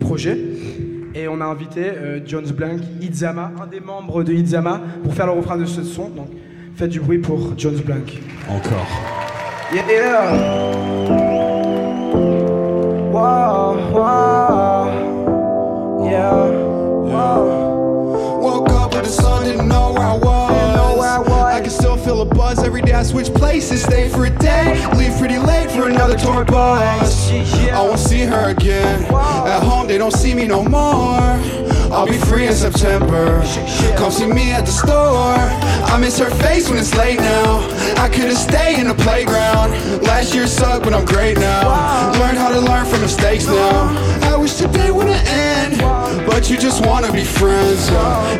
projet. 0.00 0.36
Et 1.14 1.28
on 1.28 1.40
a 1.40 1.44
invité 1.44 1.84
euh, 1.84 2.20
Jones 2.24 2.50
Blank, 2.52 2.80
Itzama, 3.00 3.50
un 3.62 3.66
des 3.66 3.80
membres 3.80 4.24
de 4.24 4.32
Itzama, 4.32 4.80
pour 5.04 5.14
faire 5.14 5.26
le 5.26 5.32
refrain 5.32 5.58
de 5.58 5.64
ce 5.64 5.82
son. 5.82 6.08
Donc, 6.08 6.28
faites 6.74 6.90
du 6.90 7.00
bruit 7.00 7.18
pour 7.18 7.52
Jones 7.56 7.80
Blank. 7.84 8.18
Encore. 8.48 8.88
Yeah. 9.72 9.82
Wow, 13.12 13.76
wow. 13.92 14.88
Yeah. 16.04 16.50
Wow. 17.10 18.40
Woke 18.40 18.70
up 18.70 18.94
with 18.94 19.04
the 19.04 19.10
sun, 19.10 19.44
didn't 19.44 19.68
know 19.68 19.92
where 19.92 20.06
I 20.06 20.16
was. 20.16 20.42
still 21.72 21.96
feel 21.96 22.20
a 22.20 22.24
buzz 22.24 22.62
every 22.62 22.82
day. 22.82 22.92
I 22.92 23.02
switch 23.02 23.32
places, 23.32 23.82
stay 23.82 24.08
for 24.08 24.26
a 24.26 24.30
day, 24.30 24.86
leave 24.96 25.16
pretty 25.18 25.38
late 25.38 25.70
for 25.70 25.88
another 25.88 26.16
tour 26.16 26.44
bus. 26.44 27.30
Yeah. 27.32 27.80
I 27.80 27.82
won't 27.82 27.98
see 27.98 28.20
her 28.20 28.50
again. 28.50 29.04
At 29.04 29.62
home, 29.62 29.71
they 29.92 29.98
don't 29.98 30.16
see 30.16 30.32
me 30.32 30.46
no 30.46 30.64
more. 30.64 31.36
I'll 31.92 32.06
be 32.06 32.16
free 32.16 32.46
in 32.46 32.54
September. 32.54 33.42
Come 33.98 34.10
see 34.10 34.26
me 34.26 34.50
at 34.50 34.64
the 34.64 34.72
store. 34.72 35.36
I 35.92 35.98
miss 36.00 36.18
her 36.18 36.30
face 36.30 36.70
when 36.70 36.78
it's 36.78 36.96
late 36.96 37.20
now. 37.20 37.60
I 38.00 38.08
could've 38.08 38.38
stayed 38.38 38.78
in 38.80 38.88
the 38.88 38.94
playground. 38.94 39.72
Last 40.02 40.34
year 40.34 40.46
sucked, 40.46 40.84
but 40.84 40.94
I'm 40.94 41.04
great 41.04 41.36
now. 41.36 42.10
Learned 42.18 42.38
how 42.38 42.48
to 42.48 42.60
learn 42.60 42.86
from 42.86 43.02
mistakes 43.02 43.46
now. 43.46 43.92
I 44.32 44.34
wish 44.34 44.54
today 44.54 44.90
wouldn't 44.90 45.26
end, 45.28 45.76
but 46.26 46.48
you 46.48 46.56
just 46.56 46.86
wanna 46.86 47.12
be 47.12 47.24
friends, 47.24 47.90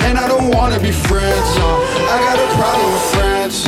and 0.07 0.16
I 0.16 0.26
don't 0.28 0.48
wanna 0.57 0.80
be 0.80 0.90
friends. 0.90 1.48
I 2.14 2.16
got 2.28 2.38
a 2.40 2.48
problem 2.57 2.92
with 2.94 3.07
friends. 3.12 3.64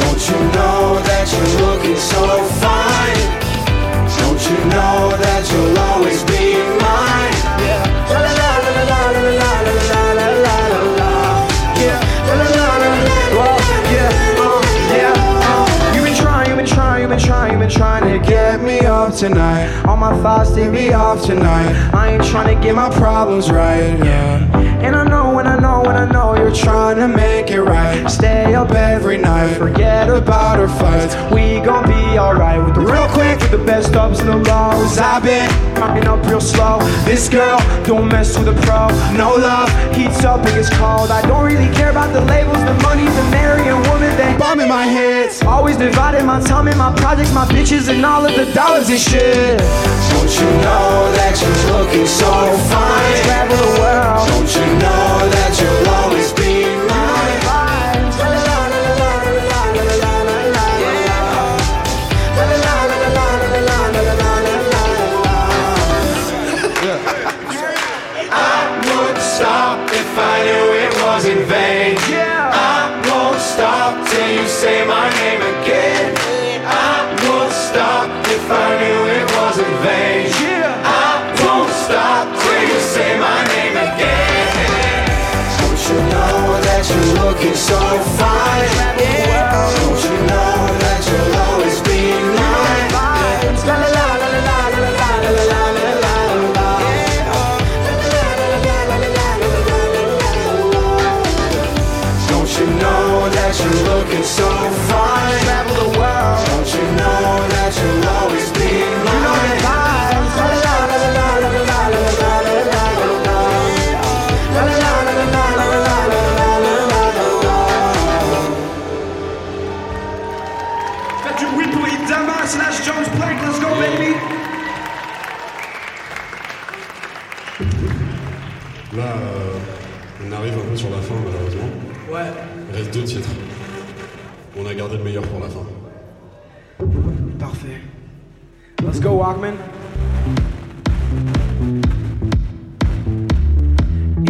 Don't 0.00 0.22
you 0.30 0.38
know 0.56 1.04
that 1.04 1.24
you're 1.32 1.52
looking 1.66 1.98
so 1.98 2.22
fine? 2.64 3.20
Don't 4.20 4.40
you 4.48 4.58
know 4.72 5.12
that 5.20 5.42
you'll 5.52 5.78
always 5.90 6.24
be 6.24 6.45
been 17.66 17.76
trying, 17.76 18.20
to 18.20 18.26
get 18.26 18.62
me 18.62 18.80
off 18.86 19.18
tonight. 19.18 19.82
All 19.84 19.96
my 19.96 20.16
thoughts 20.22 20.52
they 20.52 20.70
be 20.70 20.92
off 20.92 21.24
tonight. 21.24 21.90
I 21.92 22.12
ain't 22.12 22.24
trying 22.24 22.54
to 22.54 22.62
get 22.62 22.74
my 22.74 22.90
problems 22.90 23.50
right. 23.50 23.98
Yeah. 23.98 24.58
And 24.80 24.94
I 24.94 25.04
know, 25.08 25.25
I 25.46 25.60
know, 25.60 25.84
and 25.84 25.96
I 25.96 26.10
know 26.10 26.36
you're 26.36 26.54
trying 26.54 26.96
to 26.96 27.08
make 27.08 27.50
it 27.50 27.62
right. 27.62 28.08
Stay 28.10 28.54
up 28.54 28.72
every 28.72 29.16
night, 29.16 29.54
forget 29.56 30.08
about 30.08 30.58
our 30.58 30.68
fights. 30.68 31.14
We 31.32 31.60
gon' 31.60 31.86
be 31.86 32.18
alright 32.18 32.62
with 32.62 32.74
the 32.74 32.80
real 32.80 33.08
quick, 33.08 33.38
with 33.40 33.52
the 33.52 33.64
best 33.64 33.94
ups 33.94 34.20
and 34.20 34.28
the 34.28 34.36
lows. 34.36 34.98
I've 34.98 35.22
been 35.22 35.48
coming 35.76 36.06
up 36.06 36.24
real 36.26 36.40
slow. 36.40 36.80
This 37.04 37.28
girl 37.28 37.58
don't 37.84 38.08
mess 38.08 38.36
with 38.36 38.48
a 38.48 38.54
pro. 38.66 38.88
No 39.16 39.36
love 39.36 39.70
heats 39.94 40.24
up 40.24 40.44
and 40.44 40.54
gets 40.54 40.70
cold. 40.70 41.10
I 41.10 41.22
don't 41.26 41.44
really 41.44 41.72
care 41.74 41.90
about 41.90 42.12
the 42.12 42.22
labels, 42.22 42.58
the 42.64 42.74
money, 42.82 43.04
the 43.04 43.26
marrying 43.30 43.80
woman. 43.88 44.16
They 44.16 44.36
Bomb 44.38 44.60
in 44.60 44.68
my 44.68 44.86
head. 44.86 45.30
always 45.44 45.76
dividing 45.76 46.26
my 46.26 46.40
time 46.40 46.66
and 46.68 46.78
my 46.78 46.92
projects, 46.96 47.32
my 47.32 47.46
bitches, 47.46 47.88
and 47.88 48.04
all 48.04 48.24
of 48.26 48.34
the 48.34 48.52
dollars 48.52 48.88
and 48.88 48.98
shit. 48.98 49.60
Don't 50.26 50.40
you 50.40 50.50
know 50.58 51.12
that 51.12 51.38
you're 51.40 51.78
looking 51.78 52.04
so 52.04 52.26
fine? 52.66 53.22
Travel 53.22 53.58
the 53.58 53.78
world. 53.78 54.26
Don't 54.26 54.56
you 54.56 54.66
know 54.82 55.30
that 55.30 55.54
you'll 55.54 55.88
always 56.02 56.35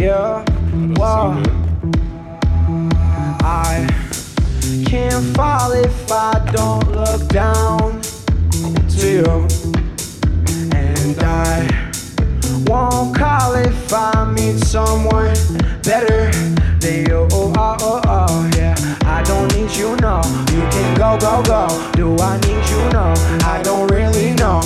Yeah, 0.07 0.45
wow. 0.95 1.33
I 3.41 3.85
can't 4.85 5.35
fall 5.35 5.73
if 5.73 6.09
I 6.09 6.49
don't 6.53 6.89
look 6.93 7.27
down 7.27 7.99
to 8.87 9.05
you. 9.05 9.47
And 10.71 11.21
I 11.21 11.91
won't 12.67 13.17
call 13.17 13.55
if 13.55 13.91
I 13.91 14.31
meet 14.31 14.59
someone 14.63 15.35
better 15.83 16.31
than 16.79 17.05
you. 17.09 17.27
Oh, 17.33 17.53
oh, 17.57 17.77
oh, 17.81 18.01
oh, 18.05 18.51
yeah. 18.55 18.75
I 19.03 19.21
don't 19.23 19.53
need 19.57 19.75
you, 19.75 19.97
no. 19.97 20.21
You 20.53 20.63
can 20.71 20.95
go, 20.95 21.17
go, 21.19 21.43
go. 21.43 21.91
Do 21.97 22.15
I 22.23 22.39
need 22.47 22.63
you, 22.69 22.79
no? 22.93 23.13
I 23.43 23.61
don't 23.61 23.91
really 23.91 24.33
know. 24.35 24.61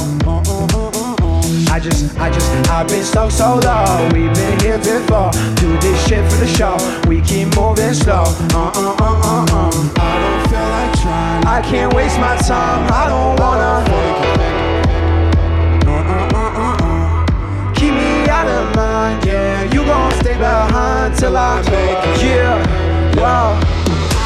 I 1.72 1.80
just, 1.80 2.20
I 2.20 2.30
just, 2.30 2.52
I've 2.70 2.86
been 2.90 3.02
stuck 3.02 3.32
so 3.32 3.56
low. 3.64 4.10
We've 4.12 4.34
been 4.34 4.60
here 4.60 4.78
before. 4.78 5.32
Do 5.56 5.78
this 5.80 6.06
shit 6.06 6.30
for 6.30 6.38
the 6.38 6.46
show. 6.46 6.76
We 7.08 7.22
keep 7.22 7.56
moving 7.56 7.94
slow. 7.94 8.26
Uh, 8.52 8.74
uh, 8.76 8.96
uh, 9.00 9.22
uh, 9.24 9.46
uh. 9.48 9.72
I 9.96 10.20
don't 10.20 10.50
feel 10.50 10.68
like 10.68 11.00
trying 11.00 11.48
I 11.48 11.62
can't 11.62 11.94
waste 11.94 12.20
my 12.20 12.36
time. 12.40 12.92
I 12.92 13.08
don't 13.08 13.40
wanna. 13.40 13.88
Uh-uh-uh-uh-uh. 15.88 17.74
Keep 17.76 17.94
me 17.94 18.28
out 18.28 18.48
of 18.50 18.76
mind, 18.76 19.26
yeah. 19.26 19.64
You 19.74 19.86
gon' 19.86 20.12
stay 20.20 20.38
behind 20.38 21.16
till 21.18 21.38
I 21.38 21.62
make 21.62 22.06
it, 22.06 22.22
yeah. 22.22 23.16
Wow. 23.16 23.58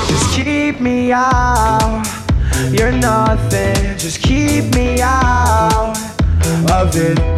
Just 0.08 0.34
keep 0.34 0.82
me 0.82 1.12
out. 1.12 2.08
You're 2.72 2.91
nothing. 2.91 4.00
Just 4.00 4.24
keep 4.24 4.74
me 4.74 5.00
out 5.04 5.96
of 6.72 6.96
it. 6.96 7.35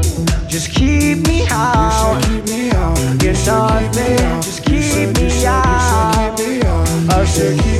Just 0.47 0.71
keep 0.73 1.27
me 1.27 1.45
out. 1.51 2.23
You're 3.21 3.33
nothing. 3.45 4.41
Just 4.41 4.63
keep 4.63 5.13
me 5.17 5.27
out 5.35 7.75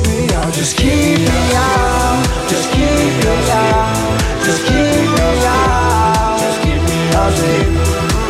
it. 0.52 0.52
Just 0.54 0.76
keep 0.76 1.18
me 1.18 1.54
out. 1.54 2.26
Just 4.44 4.66
keep 4.66 4.68
me 4.68 5.46
out. 5.48 6.38
Just 6.40 6.60
keep 6.60 6.82
me 6.84 7.14
out 7.14 7.32
of 7.32 7.40
it. 7.40 7.66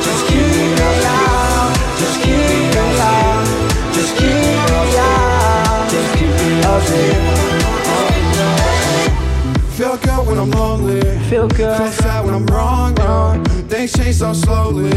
Just 0.04 0.22
keep 0.28 0.78
me 0.78 0.88
out. 1.04 1.74
Just 1.98 2.16
keep 4.14 4.22
me 4.22 4.98
out. 4.98 5.90
Just 5.90 6.10
keep 6.14 6.30
me 6.30 6.62
out 6.62 6.82
of 6.82 6.94
it. 6.94 7.18
Feel 9.76 9.96
good 9.96 10.26
when 10.26 10.38
I'm 10.38 10.50
lonely. 10.50 11.00
Feel 11.28 11.48
good. 11.48 11.76
Feel 11.76 11.88
sad 11.88 12.24
when 12.24 12.34
I'm 12.34 12.46
wrong. 12.46 12.94
Things 13.78 13.92
change 13.92 14.16
so 14.16 14.32
slowly. 14.32 14.90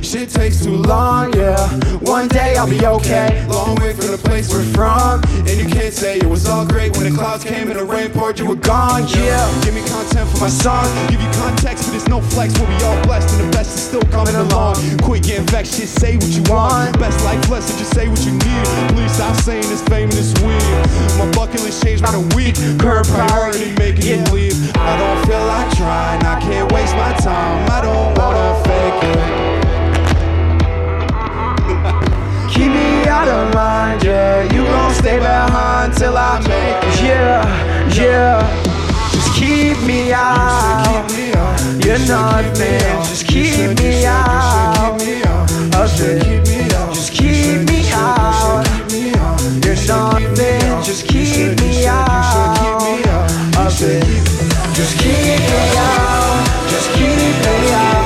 Shit 0.00 0.30
takes 0.30 0.64
too 0.64 0.76
long, 0.76 1.36
yeah. 1.36 1.60
One 2.00 2.26
day 2.26 2.56
I'll 2.56 2.66
be 2.66 2.80
okay. 2.86 3.44
Long 3.48 3.74
way 3.76 3.92
from 3.92 4.12
the 4.12 4.16
place 4.16 4.50
we're 4.50 4.64
from. 4.72 5.20
And 5.44 5.60
you 5.60 5.68
can't 5.68 5.92
say 5.92 6.16
it 6.16 6.24
was 6.24 6.48
all 6.48 6.64
great 6.64 6.96
when 6.96 7.04
the 7.04 7.14
clouds 7.14 7.44
came 7.44 7.68
and 7.68 7.78
the 7.78 7.84
rain 7.84 8.10
poured, 8.10 8.38
you 8.38 8.46
were 8.46 8.56
gone, 8.56 9.04
yeah. 9.08 9.44
Give 9.62 9.74
me 9.74 9.82
content 9.84 10.26
for 10.30 10.40
my 10.40 10.48
song. 10.48 10.88
Give 11.10 11.20
you 11.20 11.28
context, 11.36 11.84
but 11.84 11.96
it's 11.96 12.08
no 12.08 12.22
flex. 12.22 12.58
We'll 12.58 12.68
be 12.68 12.82
all 12.84 12.96
blessed, 13.04 13.28
and 13.36 13.44
the 13.44 13.52
best 13.52 13.76
is 13.76 13.82
still 13.82 14.06
coming 14.08 14.36
along. 14.36 14.76
Quit 15.02 15.24
getting 15.24 15.46
vexed, 15.48 15.76
shit, 15.76 15.88
say 15.88 16.16
what 16.16 16.32
you 16.32 16.42
want. 16.48 16.98
Best 16.98 17.22
life 17.26 17.44
lesson, 17.50 17.76
just 17.76 17.92
say 17.92 18.08
what 18.08 18.24
you 18.24 18.32
need. 18.32 18.64
Please 18.96 19.12
stop 19.12 19.36
saying 19.36 19.68
this 19.68 19.84
fame 19.84 20.08
and 20.08 20.16
this 20.16 20.32
weed. 20.40 20.64
My 21.20 21.28
bucket 21.36 21.60
list 21.60 21.84
changed 21.84 22.02
by 22.02 22.12
the 22.12 22.24
week. 22.32 22.56
Current 22.80 23.04
priority, 23.04 23.76
making 23.76 24.08
you 24.08 24.24
leave. 24.32 24.56
I 24.80 24.96
don't 24.96 25.20
feel 25.28 25.44
like 25.44 25.76
trying, 25.76 26.24
I 26.24 26.40
can't 26.40 26.72
waste 26.72 26.96
my 26.96 27.12
time. 27.20 27.68
I 27.68 27.82
don't 27.84 28.13
wanna 28.16 28.48
fake 28.64 29.02
it. 29.12 29.20
Keep 32.52 32.70
me 32.72 33.06
out 33.08 33.28
of 33.28 33.54
mind, 33.54 34.02
yeah. 34.04 34.42
You 34.54 34.64
gon' 34.64 34.94
stay 34.94 35.18
behind 35.18 35.94
till 35.96 36.16
I 36.16 36.38
make 36.40 36.84
it, 36.88 37.02
yeah, 37.02 37.44
yeah. 37.94 38.42
Just 39.12 39.34
keep 39.34 39.78
me 39.86 40.12
out. 40.12 41.04
You're 41.84 41.98
nothing. 42.08 42.80
Just 43.04 43.26
keep 43.26 43.78
me 43.78 44.06
out 44.06 44.88
of 44.88 45.02
it. 45.02 45.24
Just 46.94 47.12
keep 47.12 47.68
me 47.68 47.90
out. 47.92 48.66
You're 49.62 49.76
nothing. 49.86 50.82
Just 50.82 51.06
keep 51.06 51.60
me 51.60 51.86
out 51.86 52.64
of 53.56 53.82
it. 53.82 54.04
Just 54.74 54.98
keep 54.98 55.40
me 55.50 55.76
out. 55.76 56.46
Just 56.70 56.90
keep 56.94 57.34
me 57.44 57.72
out. 57.72 58.03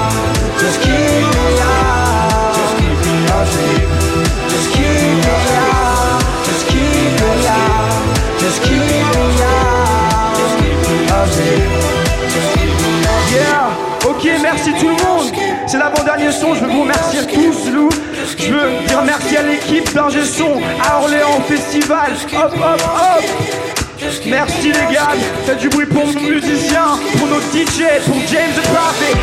L'avant-dernier 15.79 16.33
son, 16.33 16.55
je 16.55 16.65
veux 16.65 16.71
vous 16.71 16.83
remercier 16.83 17.21
tous, 17.27 17.71
Lou. 17.71 17.89
Je 18.37 18.53
veux 18.53 18.87
dire 18.87 19.03
merci 19.05 19.37
à 19.37 19.43
l'équipe 19.43 19.95
d'Ingé 19.95 20.25
Son, 20.25 20.61
à 20.83 20.99
Orléans 20.99 21.41
Festival. 21.47 22.13
Hop, 22.35 22.53
hop, 22.55 22.83
hop. 22.83 23.25
Merci 24.27 24.73
les 24.73 24.95
gars, 24.95 25.15
faites 25.47 25.59
du 25.59 25.69
bruit 25.69 25.87
pour 25.87 26.07
nos 26.07 26.21
musiciens, 26.21 26.99
pour 27.17 27.29
nos 27.29 27.41
DJ, 27.53 28.03
pour 28.07 28.17
James 28.29 28.53
the 28.57 28.63
Prophet, 28.73 29.15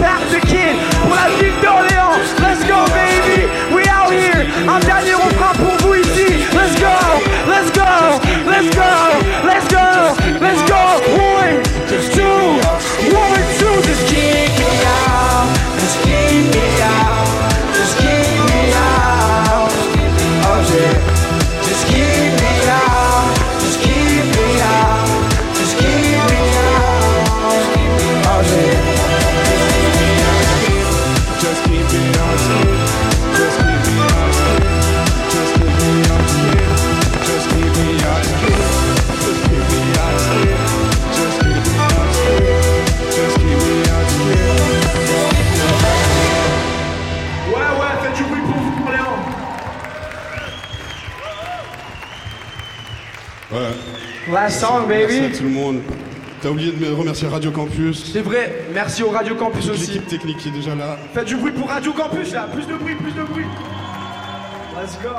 Pat 0.00 0.20
the 0.30 0.40
Kid, 0.46 0.76
pour 1.02 1.14
la 1.14 1.28
ville 1.38 1.54
d'Orléans. 1.62 2.18
Let's 2.40 2.64
go 2.66 2.84
baby, 2.92 3.46
we 3.72 3.82
out 3.88 4.10
here. 4.10 4.46
Un 4.68 4.80
dernier 4.80 5.14
refrain 5.14 5.52
pour 5.54 5.86
vous 5.86 5.94
ici. 5.94 6.34
Let's 6.52 6.74
go, 6.80 7.20
let's 7.48 7.70
go, 7.72 8.20
let's 8.48 8.74
go, 8.74 8.82
let's 9.46 9.68
go, 9.68 10.16
let's 10.40 10.62
go. 10.68 10.80
One, 11.16 11.62
two, 11.62 11.69
Last 54.40 54.60
song, 54.60 54.86
Merci 54.88 55.18
à 55.18 55.36
tout 55.36 55.42
le 55.42 55.50
monde. 55.50 55.80
T'as 56.40 56.48
oublié 56.48 56.72
de 56.72 56.82
me 56.82 56.94
remercier 56.94 57.28
Radio 57.28 57.50
Campus, 57.50 58.10
C'est 58.10 58.22
vrai, 58.22 58.64
merci 58.72 59.02
au 59.02 59.10
Radio 59.10 59.34
Campus 59.34 59.66
toute 59.66 59.74
aussi. 59.74 59.88
l'équipe 59.88 60.06
technique 60.06 60.38
qui 60.38 60.48
est 60.48 60.52
déjà 60.52 60.74
là. 60.74 60.96
Faites 61.12 61.26
du 61.26 61.36
bruit 61.36 61.52
pour 61.52 61.68
Radio 61.68 61.92
Campus 61.92 62.32
là, 62.32 62.48
plus 62.50 62.66
de 62.66 62.72
bruit, 62.72 62.94
plus 62.94 63.12
de 63.12 63.22
bruit. 63.22 63.44
Let's 64.74 64.98
go. 65.02 65.10